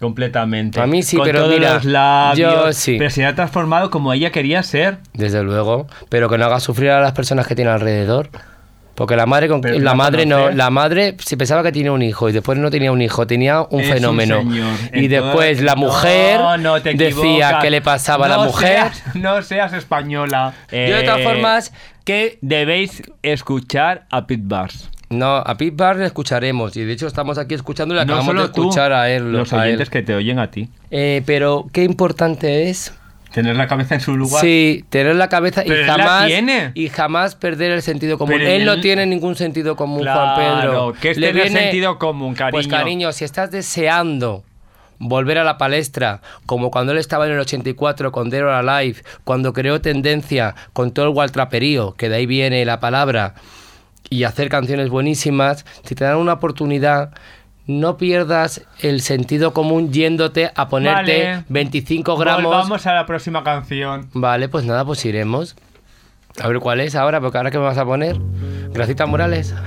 Completamente. 0.00 0.80
A 0.80 0.86
mí 0.86 1.02
sí, 1.02 1.16
Con 1.18 1.26
pero 1.26 1.40
todos 1.44 1.54
mira, 1.54 1.74
los 1.74 1.84
labios, 1.84 2.64
yo 2.66 2.72
sí. 2.72 2.96
Pero 2.98 3.10
se 3.10 3.26
ha 3.26 3.34
transformado 3.34 3.90
como 3.90 4.12
ella 4.14 4.30
quería 4.30 4.62
ser. 4.62 4.98
Desde 5.12 5.42
luego, 5.42 5.86
pero 6.08 6.30
que 6.30 6.38
no 6.38 6.46
haga 6.46 6.60
sufrir 6.60 6.90
a 6.92 7.00
las 7.02 7.12
personas 7.12 7.46
que 7.46 7.54
tiene 7.54 7.70
alrededor. 7.72 8.30
Porque 8.96 9.14
la 9.14 9.26
madre, 9.26 9.46
con, 9.48 9.60
la 9.62 9.94
madre 9.94 10.26
no, 10.26 10.50
la 10.50 10.70
madre 10.70 11.16
se 11.24 11.36
pensaba 11.36 11.62
que 11.62 11.70
tenía 11.70 11.92
un 11.92 12.02
hijo 12.02 12.28
y 12.28 12.32
después 12.32 12.58
no 12.58 12.70
tenía 12.70 12.90
un 12.90 13.02
hijo, 13.02 13.26
tenía 13.26 13.60
un 13.62 13.80
Es 13.80 13.88
un 13.88 13.92
fenómeno. 13.94 14.42
y 14.92 15.06
después 15.08 15.60
la 15.62 15.76
mujer 15.76 16.40
No, 16.40 16.56
no 16.56 16.80
te 16.82 16.94
decía 16.94 17.58
que 17.60 17.70
le 17.70 17.82
pasaba 17.82 18.26
a 18.26 18.28
la 18.30 18.38
mujer. 18.38 18.92
seas- 18.92 19.14
no 19.16 19.42
seas 19.42 19.72
española. 19.74 20.54
Yo 20.72 20.78
de 20.78 21.02
todas 21.04 21.20
Eh, 21.20 21.24
formas 21.24 21.72
que 22.04 22.38
Debéis 22.40 23.02
escuchar 23.22 24.06
a 24.10 24.26
Pete 24.26 24.42
Bars. 24.46 24.88
no 25.10 25.36
a 25.36 25.56
Pete 25.56 25.74
Barnes 25.76 26.00
le 26.00 26.06
escucharemos 26.06 26.76
y 26.76 26.84
de 26.84 26.92
hecho 26.92 27.06
estamos 27.06 27.36
aquí 27.38 27.54
escuchando 27.54 27.94
y 27.94 27.96
le 27.98 28.02
acabamos 28.02 28.34
de 28.34 28.48
tú, 28.48 28.62
escuchar 28.62 28.92
a 28.92 29.10
él. 29.10 29.30
Los 29.30 29.52
a 29.52 29.56
él. 29.56 29.62
oyentes 29.74 29.90
que 29.90 30.02
te 30.02 30.14
oyen 30.14 30.38
a 30.38 30.50
ti. 30.50 30.68
Eh, 30.90 31.22
pero 31.26 31.66
qué 31.72 31.84
importante 31.84 32.70
es 32.70 32.92
Tener 33.36 33.54
la 33.54 33.66
cabeza 33.66 33.94
en 33.94 34.00
su 34.00 34.16
lugar. 34.16 34.40
Sí, 34.40 34.82
tener 34.88 35.14
la 35.14 35.28
cabeza 35.28 35.62
y 35.62 35.68
Pero 35.68 35.84
jamás 35.92 36.26
tiene. 36.26 36.70
y 36.72 36.88
jamás 36.88 37.34
perder 37.34 37.70
el 37.70 37.82
sentido 37.82 38.16
común. 38.16 38.36
Pero 38.38 38.48
él, 38.50 38.64
no 38.64 38.80
tiene 38.80 39.04
ningún 39.04 39.36
sentido 39.36 39.76
común, 39.76 40.00
Claro, 40.00 40.34
Juan 40.34 40.36
Pedro. 40.62 40.92
que 40.98 41.10
es 41.10 41.18
Le 41.18 41.26
tener 41.28 41.42
viene- 41.42 41.60
sentido 41.64 41.98
común, 41.98 42.34
cariño. 42.34 42.52
Pues 42.52 42.66
cariño, 42.66 43.12
si 43.12 43.26
estás 43.26 43.50
deseando 43.50 44.42
volver 44.98 45.36
a 45.36 45.44
la 45.44 45.58
palestra, 45.58 46.22
como 46.46 46.70
cuando 46.70 46.92
él 46.92 46.98
estaba 46.98 47.26
en 47.26 47.32
el 47.32 47.38
84 47.40 48.10
con 48.10 48.30
Dead 48.30 48.42
or 48.42 48.48
Alive, 48.66 49.02
cuando 49.24 49.52
creó 49.52 49.82
tendencia 49.82 50.54
con 50.72 50.92
todo 50.92 51.04
el 51.04 51.10
waltraperío, 51.14 51.92
que 51.92 52.08
de 52.08 52.16
ahí 52.16 52.24
viene 52.24 52.64
la 52.64 52.80
palabra, 52.80 53.34
y 54.08 54.24
hacer 54.24 54.48
canciones 54.48 54.88
buenísimas, 54.88 55.66
si 55.84 55.94
te 55.94 56.04
dan 56.04 56.16
una 56.16 56.32
oportunidad, 56.32 57.10
no 57.66 57.96
pierdas 57.96 58.62
el 58.80 59.00
sentido 59.00 59.52
común 59.52 59.92
yéndote 59.92 60.50
a 60.54 60.68
ponerte 60.68 61.24
Vale. 61.24 61.44
25 61.48 62.16
gramos. 62.16 62.50
Vamos 62.50 62.86
a 62.86 62.94
la 62.94 63.06
próxima 63.06 63.42
canción. 63.42 64.08
Vale, 64.12 64.48
pues 64.48 64.64
nada, 64.64 64.84
pues 64.84 65.04
iremos. 65.04 65.56
A 66.40 66.48
ver 66.48 66.60
cuál 66.60 66.80
es 66.80 66.94
ahora, 66.94 67.20
porque 67.20 67.38
ahora 67.38 67.50
que 67.50 67.58
me 67.58 67.64
vas 67.64 67.78
a 67.78 67.84
poner. 67.84 68.16
Gracita 68.72 69.06
Morales. 69.06 69.54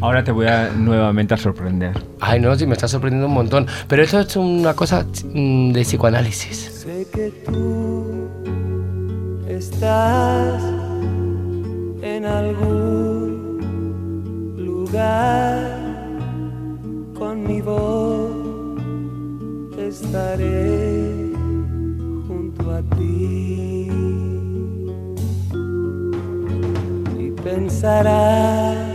Ahora 0.00 0.22
te 0.22 0.30
voy 0.30 0.46
a 0.46 0.70
nuevamente 0.70 1.34
a 1.34 1.36
sorprender. 1.36 1.92
Ay, 2.20 2.38
no, 2.38 2.54
sí, 2.54 2.66
me 2.66 2.74
está 2.74 2.86
sorprendiendo 2.86 3.26
un 3.26 3.34
montón. 3.34 3.66
Pero 3.88 4.02
eso 4.02 4.20
es 4.20 4.36
una 4.36 4.74
cosa 4.74 5.04
mm, 5.32 5.72
de 5.72 5.82
psicoanálisis. 5.82 6.56
Sé 6.82 7.06
que 7.12 7.30
tú 7.44 8.28
estás 9.48 10.62
en 12.02 12.26
algún 12.26 13.58
lugar 14.56 15.87
con 17.18 17.44
mi 17.44 17.60
voz. 17.60 18.30
Estaré 19.76 21.32
junto 22.26 22.70
a 22.70 22.82
ti 22.96 23.90
y 27.18 27.30
pensarás 27.42 28.87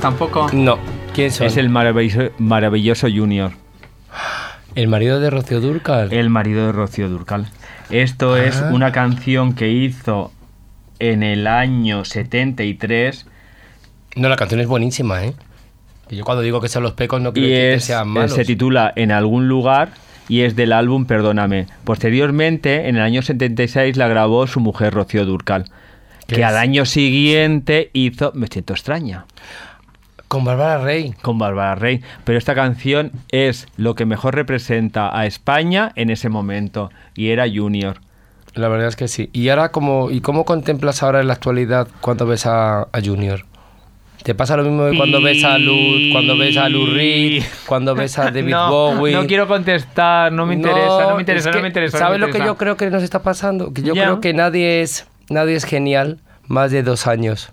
tampoco? 0.00 0.48
No. 0.52 0.78
¿Quién 1.14 1.30
son? 1.30 1.46
Es 1.46 1.56
el 1.56 1.68
maravilloso, 1.68 2.30
maravilloso 2.38 3.08
Junior. 3.12 3.52
El 4.74 4.88
marido 4.88 5.20
de 5.20 5.30
Rocío 5.30 5.60
Durcal. 5.60 6.12
El 6.12 6.30
marido 6.30 6.66
de 6.66 6.72
Rocío 6.72 7.08
Durcal. 7.08 7.48
Esto 7.90 8.36
es 8.36 8.56
Ah. 8.62 8.70
una 8.72 8.92
canción 8.92 9.54
que 9.54 9.68
hizo 9.70 10.32
en 11.00 11.22
el 11.22 11.46
año 11.46 12.04
73 12.04 13.26
No, 14.16 14.28
la 14.28 14.36
canción 14.36 14.60
es 14.60 14.66
buenísima, 14.68 15.24
¿eh? 15.24 15.34
Yo 16.10 16.24
cuando 16.24 16.42
digo 16.42 16.60
que 16.60 16.68
son 16.68 16.82
los 16.82 16.92
pecos 16.92 17.20
no 17.20 17.32
quiero 17.32 17.48
y 17.48 17.50
decir 17.52 17.68
que 17.70 17.74
es, 17.74 17.84
sean 17.84 18.08
malos. 18.08 18.32
se 18.34 18.44
titula 18.44 18.92
En 18.96 19.12
algún 19.12 19.46
lugar 19.48 19.90
y 20.28 20.40
es 20.42 20.54
del 20.56 20.72
álbum 20.72 21.04
Perdóname. 21.06 21.66
Posteriormente, 21.84 22.88
en 22.88 22.96
el 22.96 23.02
año 23.02 23.22
76, 23.22 23.96
la 23.96 24.08
grabó 24.08 24.46
su 24.46 24.58
mujer 24.60 24.94
Rocío 24.94 25.24
Durcal, 25.24 25.64
¿Qué 26.26 26.36
que 26.36 26.40
es? 26.42 26.46
al 26.46 26.56
año 26.56 26.84
siguiente 26.84 27.90
hizo 27.92 28.32
Me 28.34 28.46
siento 28.48 28.72
extraña 28.72 29.26
Con 30.30 30.44
Bárbara 30.44 30.78
Rey. 30.78 31.12
con 31.22 31.40
Bárbara 31.40 31.74
Rey. 31.74 32.02
Pero 32.22 32.38
esta 32.38 32.54
canción 32.54 33.10
es 33.32 33.66
lo 33.76 33.96
que 33.96 34.06
mejor 34.06 34.36
representa 34.36 35.10
a 35.18 35.26
España 35.26 35.90
en 35.96 36.08
ese 36.08 36.28
momento 36.28 36.90
y 37.16 37.30
era 37.30 37.46
Junior. 37.52 37.96
La 38.54 38.68
verdad 38.68 38.86
es 38.86 38.94
que 38.94 39.08
sí. 39.08 39.28
¿Y 39.32 39.48
ahora 39.48 39.72
cómo, 39.72 40.08
y 40.12 40.20
cómo 40.20 40.44
contemplas 40.44 41.02
ahora 41.02 41.20
en 41.20 41.26
la 41.26 41.32
actualidad 41.32 41.88
cuando 42.00 42.28
ves 42.28 42.46
a, 42.46 42.82
a 42.82 43.00
Junior? 43.04 43.44
¿Te 44.22 44.36
pasa 44.36 44.56
lo 44.56 44.62
mismo 44.62 44.88
que 44.88 44.96
cuando 44.96 45.20
ves 45.20 45.42
a 45.42 45.58
Luz, 45.58 46.12
cuando 46.12 46.38
ves 46.38 46.56
a 46.56 46.68
Lou 46.68 46.86
Reed, 46.86 47.42
cuando 47.66 47.96
ves 47.96 48.16
a 48.16 48.24
David 48.30 48.52
no, 48.52 48.70
Bowie? 48.70 49.14
No 49.14 49.26
quiero 49.26 49.48
contestar, 49.48 50.30
no 50.30 50.46
me 50.46 50.54
interesa, 50.54 51.08
no 51.08 51.16
me 51.16 51.22
interesa, 51.22 51.50
es 51.50 51.56
no 51.56 51.62
me 51.62 51.68
interesa. 51.68 51.98
no 51.98 52.04
¿Sabes 52.04 52.20
lo 52.20 52.30
que 52.30 52.38
yo 52.38 52.56
creo 52.56 52.76
que 52.76 52.88
nos 52.88 53.02
está 53.02 53.24
pasando? 53.24 53.74
Que 53.74 53.82
yo 53.82 53.94
creo 53.94 54.20
que 54.20 54.32
nadie 54.32 54.80
es, 54.80 55.08
nadie 55.28 55.56
es 55.56 55.64
genial 55.64 56.20
más 56.46 56.70
de 56.70 56.84
dos 56.84 57.08
años. 57.08 57.52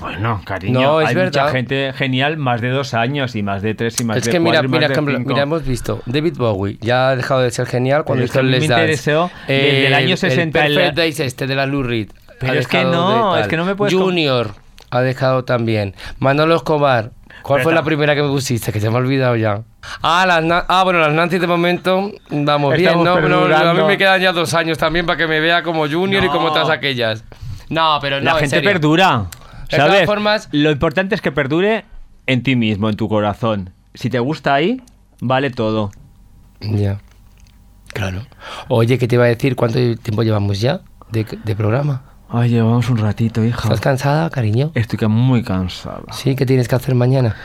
Bueno, 0.00 0.40
cariño, 0.44 0.80
No, 0.80 1.00
es 1.00 1.08
hay 1.08 1.14
verdad. 1.14 1.42
mucha 1.44 1.52
gente 1.52 1.92
genial, 1.94 2.36
más 2.36 2.60
de 2.60 2.68
dos 2.70 2.92
años 2.94 3.34
y 3.36 3.42
más 3.42 3.62
de 3.62 3.74
tres 3.74 4.00
y 4.00 4.04
más 4.04 4.18
es 4.18 4.24
de 4.24 4.30
que 4.32 4.40
mira, 4.40 4.60
cuatro 4.60 4.66
y 4.66 4.70
más 4.70 4.78
mira, 4.80 4.88
de 4.88 5.16
cinco. 5.16 5.28
mira, 5.30 5.42
hemos 5.42 5.64
visto 5.64 6.02
David 6.06 6.34
Bowie, 6.36 6.78
ya 6.80 7.10
ha 7.10 7.16
dejado 7.16 7.40
de 7.40 7.50
ser 7.50 7.66
genial 7.66 8.04
cuando 8.04 8.24
hizo 8.24 8.40
el 8.40 8.50
Les 8.50 8.68
Dance. 8.68 9.12
desde 9.46 9.86
el 9.86 9.94
año 9.94 10.16
60 10.16 10.66
El 10.66 10.74
Perfect 10.74 10.96
Days 10.96 11.20
este 11.20 11.46
de 11.46 11.54
la 11.54 11.66
Lou 11.66 11.82
Reed. 11.82 12.10
Pero 12.40 12.52
es 12.54 12.66
que 12.68 12.84
no, 12.84 13.36
es 13.36 13.46
que 13.48 13.56
no 13.56 13.64
me 13.64 13.74
puedes 13.74 13.94
Junior 13.94 14.50
ha 14.90 15.00
dejado 15.00 15.44
también. 15.44 15.94
Manolo 16.18 16.56
Escobar. 16.56 17.10
¿Cuál 17.42 17.58
Pero 17.58 17.64
fue 17.64 17.74
la 17.74 17.82
primera 17.82 18.14
que 18.14 18.22
me 18.22 18.28
pusiste? 18.28 18.72
Que 18.72 18.80
se 18.80 18.88
me 18.90 18.96
ha 18.96 18.98
olvidado 18.98 19.36
ya. 19.36 19.62
Ah, 20.02 20.24
las 20.26 20.64
ah 20.68 20.82
bueno, 20.84 20.98
las 21.00 21.12
Nancy 21.12 21.38
de 21.38 21.46
momento 21.46 22.10
vamos 22.30 22.74
bien, 22.76 23.04
¿no? 23.04 23.14
Pero 23.14 23.54
a 23.56 23.72
mí 23.74 23.82
me 23.84 23.96
quedan 23.96 24.20
ya 24.20 24.32
dos 24.32 24.52
años 24.54 24.78
también 24.78 25.06
para 25.06 25.16
que 25.16 25.26
me 25.26 25.38
vea 25.40 25.62
como 25.62 25.88
Junior 25.88 26.24
y 26.24 26.28
como 26.28 26.48
No. 26.48 26.52
todas 26.54 26.70
aquellas. 26.70 27.24
No, 27.68 27.98
pero 28.00 28.18
no, 28.18 28.24
La 28.24 28.30
en 28.32 28.36
gente 28.38 28.56
serio. 28.56 28.70
perdura. 28.70 29.24
De 29.70 29.76
todas 29.78 30.06
formas- 30.06 30.48
Lo 30.52 30.70
importante 30.70 31.14
es 31.14 31.20
que 31.20 31.32
perdure 31.32 31.84
en 32.26 32.42
ti 32.42 32.56
mismo, 32.56 32.88
en 32.88 32.96
tu 32.96 33.08
corazón. 33.08 33.70
Si 33.94 34.10
te 34.10 34.18
gusta 34.18 34.54
ahí, 34.54 34.82
vale 35.20 35.50
todo. 35.50 35.90
Ya. 36.60 36.98
Claro. 37.92 38.22
Oye, 38.68 38.98
¿qué 38.98 39.08
te 39.08 39.14
iba 39.14 39.24
a 39.24 39.28
decir? 39.28 39.56
¿Cuánto 39.56 39.78
tiempo 39.96 40.22
llevamos 40.22 40.60
ya 40.60 40.80
de, 41.10 41.24
de 41.44 41.56
programa? 41.56 42.02
Ay, 42.28 42.50
llevamos 42.50 42.90
un 42.90 42.98
ratito, 42.98 43.44
hija. 43.44 43.62
¿Estás 43.62 43.80
cansada, 43.80 44.28
cariño? 44.30 44.72
Estoy 44.74 44.98
que 44.98 45.06
muy 45.06 45.42
cansada. 45.42 46.02
Sí, 46.12 46.34
¿qué 46.36 46.44
tienes 46.44 46.68
que 46.68 46.74
hacer 46.74 46.94
mañana? 46.94 47.36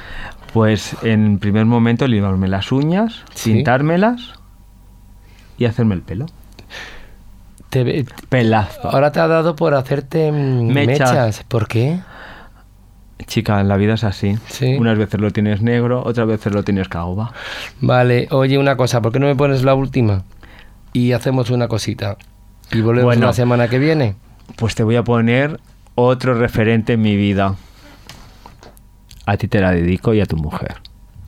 Pues 0.53 0.95
en 1.03 1.38
primer 1.39 1.65
momento 1.65 2.07
limarme 2.07 2.47
las 2.47 2.72
uñas, 2.72 3.24
Sí. 3.34 3.53
pintármelas 3.53 4.34
y 5.57 5.65
hacerme 5.65 5.95
el 5.95 6.01
pelo. 6.01 6.26
Te 7.72 8.05
Pelazo. 8.30 8.89
ahora 8.91 9.11
te 9.11 9.19
ha 9.19 9.28
dado 9.28 9.55
por 9.55 9.74
hacerte 9.74 10.32
mm, 10.32 10.67
Mechas. 10.74 11.11
mechas. 11.11 11.43
¿Por 11.47 11.67
qué? 11.67 11.99
Chica, 13.28 13.63
la 13.63 13.78
vida 13.78 13.93
es 13.93 14.03
así. 14.03 14.38
Sí. 14.47 14.76
Unas 14.76 14.97
veces 14.97 15.19
lo 15.19 15.32
tienes 15.32 15.61
negro, 15.61 16.03
otras 16.05 16.28
veces 16.28 16.53
lo 16.53 16.63
tienes 16.63 16.89
caoba. 16.89 17.32
Vale, 17.80 18.28
oye, 18.32 18.57
una 18.57 18.76
cosa, 18.76 19.01
¿por 19.01 19.11
qué 19.11 19.19
no 19.19 19.28
me 19.28 19.36
pones 19.36 19.63
la 19.63 19.74
última? 19.74 20.24
Y 20.93 21.13
hacemos 21.13 21.49
una 21.49 21.67
cosita. 21.67 22.17
Y 22.72 22.82
volvemos 22.82 23.05
Bueno. 23.05 23.28
la 23.28 23.34
semana 23.34 23.67
que 23.69 23.80
viene. 23.80 24.15
Pues 24.57 24.76
te 24.76 24.84
voy 24.84 24.97
a 24.97 25.03
poner 25.03 25.59
otro 25.95 26.34
referente 26.34 26.93
en 26.93 27.01
mi 27.01 27.15
vida. 27.15 27.55
A 29.26 29.38
ti 29.38 29.47
te 29.47 29.61
la 29.61 29.72
dedico 29.72 30.13
y 30.13 30.19
a 30.22 30.26
tu 30.26 30.36
mujer. 30.36 30.76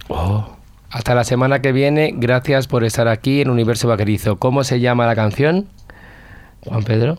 Oh. 0.10 0.50
Hasta 0.90 1.16
la 1.16 1.24
semana 1.24 1.62
que 1.62 1.72
viene, 1.72 2.12
gracias 2.16 2.68
por 2.68 2.84
estar 2.84 3.08
aquí 3.08 3.42
en 3.42 3.50
Universo 3.50 3.88
Vaquerizo. 3.88 4.38
¿Cómo 4.38 4.64
se 4.64 4.80
llama 4.80 5.06
la 5.06 5.16
canción? 5.16 5.68
Juan 6.66 6.84
Pedro. 6.84 7.18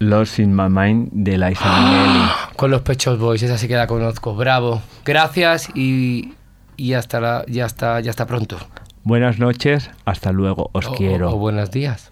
Lost 0.00 0.38
in 0.40 0.54
My 0.54 0.68
Mind 0.68 1.08
de 1.12 1.38
Liza 1.38 1.64
Minnelli. 1.80 2.24
Con 2.56 2.70
los 2.70 2.82
Pechos 2.82 3.18
Boys, 3.18 3.42
esa 3.42 3.56
sí 3.58 3.68
que 3.68 3.76
la 3.76 3.86
conozco. 3.86 4.34
Bravo. 4.34 4.82
Gracias 5.04 5.68
y, 5.74 6.34
y 6.76 6.92
hasta, 6.94 7.20
la, 7.20 7.44
ya 7.48 7.64
hasta, 7.64 8.00
ya 8.00 8.10
hasta 8.10 8.26
pronto. 8.26 8.56
Buenas 9.04 9.38
noches, 9.38 9.90
hasta 10.04 10.32
luego, 10.32 10.70
os 10.72 10.86
O- 10.86 10.92
quiero. 10.94 11.30
o 11.30 11.36
buenos 11.36 11.70
días. 11.70 12.08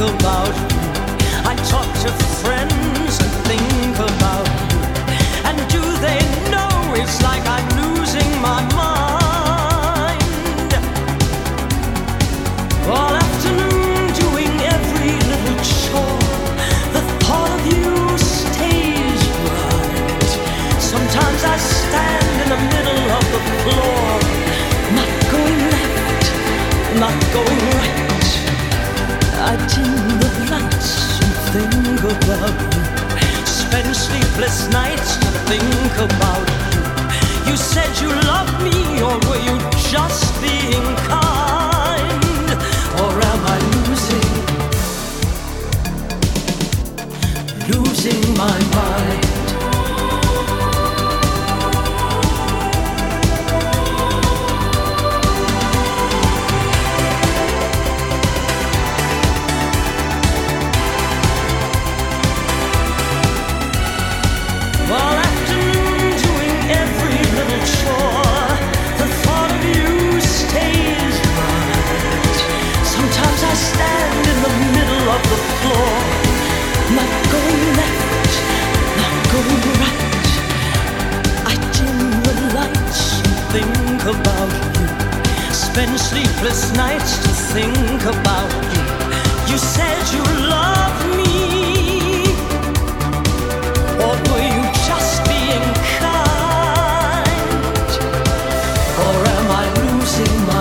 About 0.00 0.54
you. 0.54 0.78
I 1.44 1.54
talk 1.68 1.88
to 2.04 2.10
friends 2.42 3.18
and 3.20 3.32
think 3.48 3.96
about 3.98 4.46
you. 4.70 4.78
And 5.48 5.58
do 5.68 5.82
they 5.98 6.20
know 6.52 6.94
it's 6.94 7.20
like 7.22 7.44
I'm 7.46 7.67
you. 32.08 33.46
Spend 33.46 33.94
sleepless 33.94 34.68
nights 34.70 35.16
to 35.16 35.26
think 35.48 35.94
about 36.08 36.48
you. 36.48 37.50
You 37.50 37.56
said 37.56 37.90
you 38.00 38.08
loved 38.08 38.62
me, 38.62 39.00
or 39.02 39.18
were 39.28 39.42
you 39.48 39.56
just 39.90 40.40
being 40.40 40.96
kind? 41.08 42.48
Or 43.02 43.12
am 43.32 43.42
I 43.46 43.58
losing, 43.74 44.30
losing 47.68 48.22
my 48.36 48.58
mind? 48.74 49.37
Think 83.58 84.02
about 84.02 84.50
you. 84.78 84.86
Spend 85.52 85.98
sleepless 85.98 86.72
nights 86.74 87.12
to 87.24 87.30
think 87.54 88.02
about 88.02 88.50
you. 88.74 88.84
You 89.50 89.58
said 89.58 90.00
you 90.14 90.24
love 90.56 90.98
me. 91.18 92.22
Or 94.04 94.14
were 94.28 94.46
you 94.56 94.64
just 94.88 95.14
being 95.30 95.68
kind? 96.02 97.90
Or 99.04 99.16
am 99.36 99.46
I 99.62 99.64
losing 99.82 100.36
my 100.52 100.57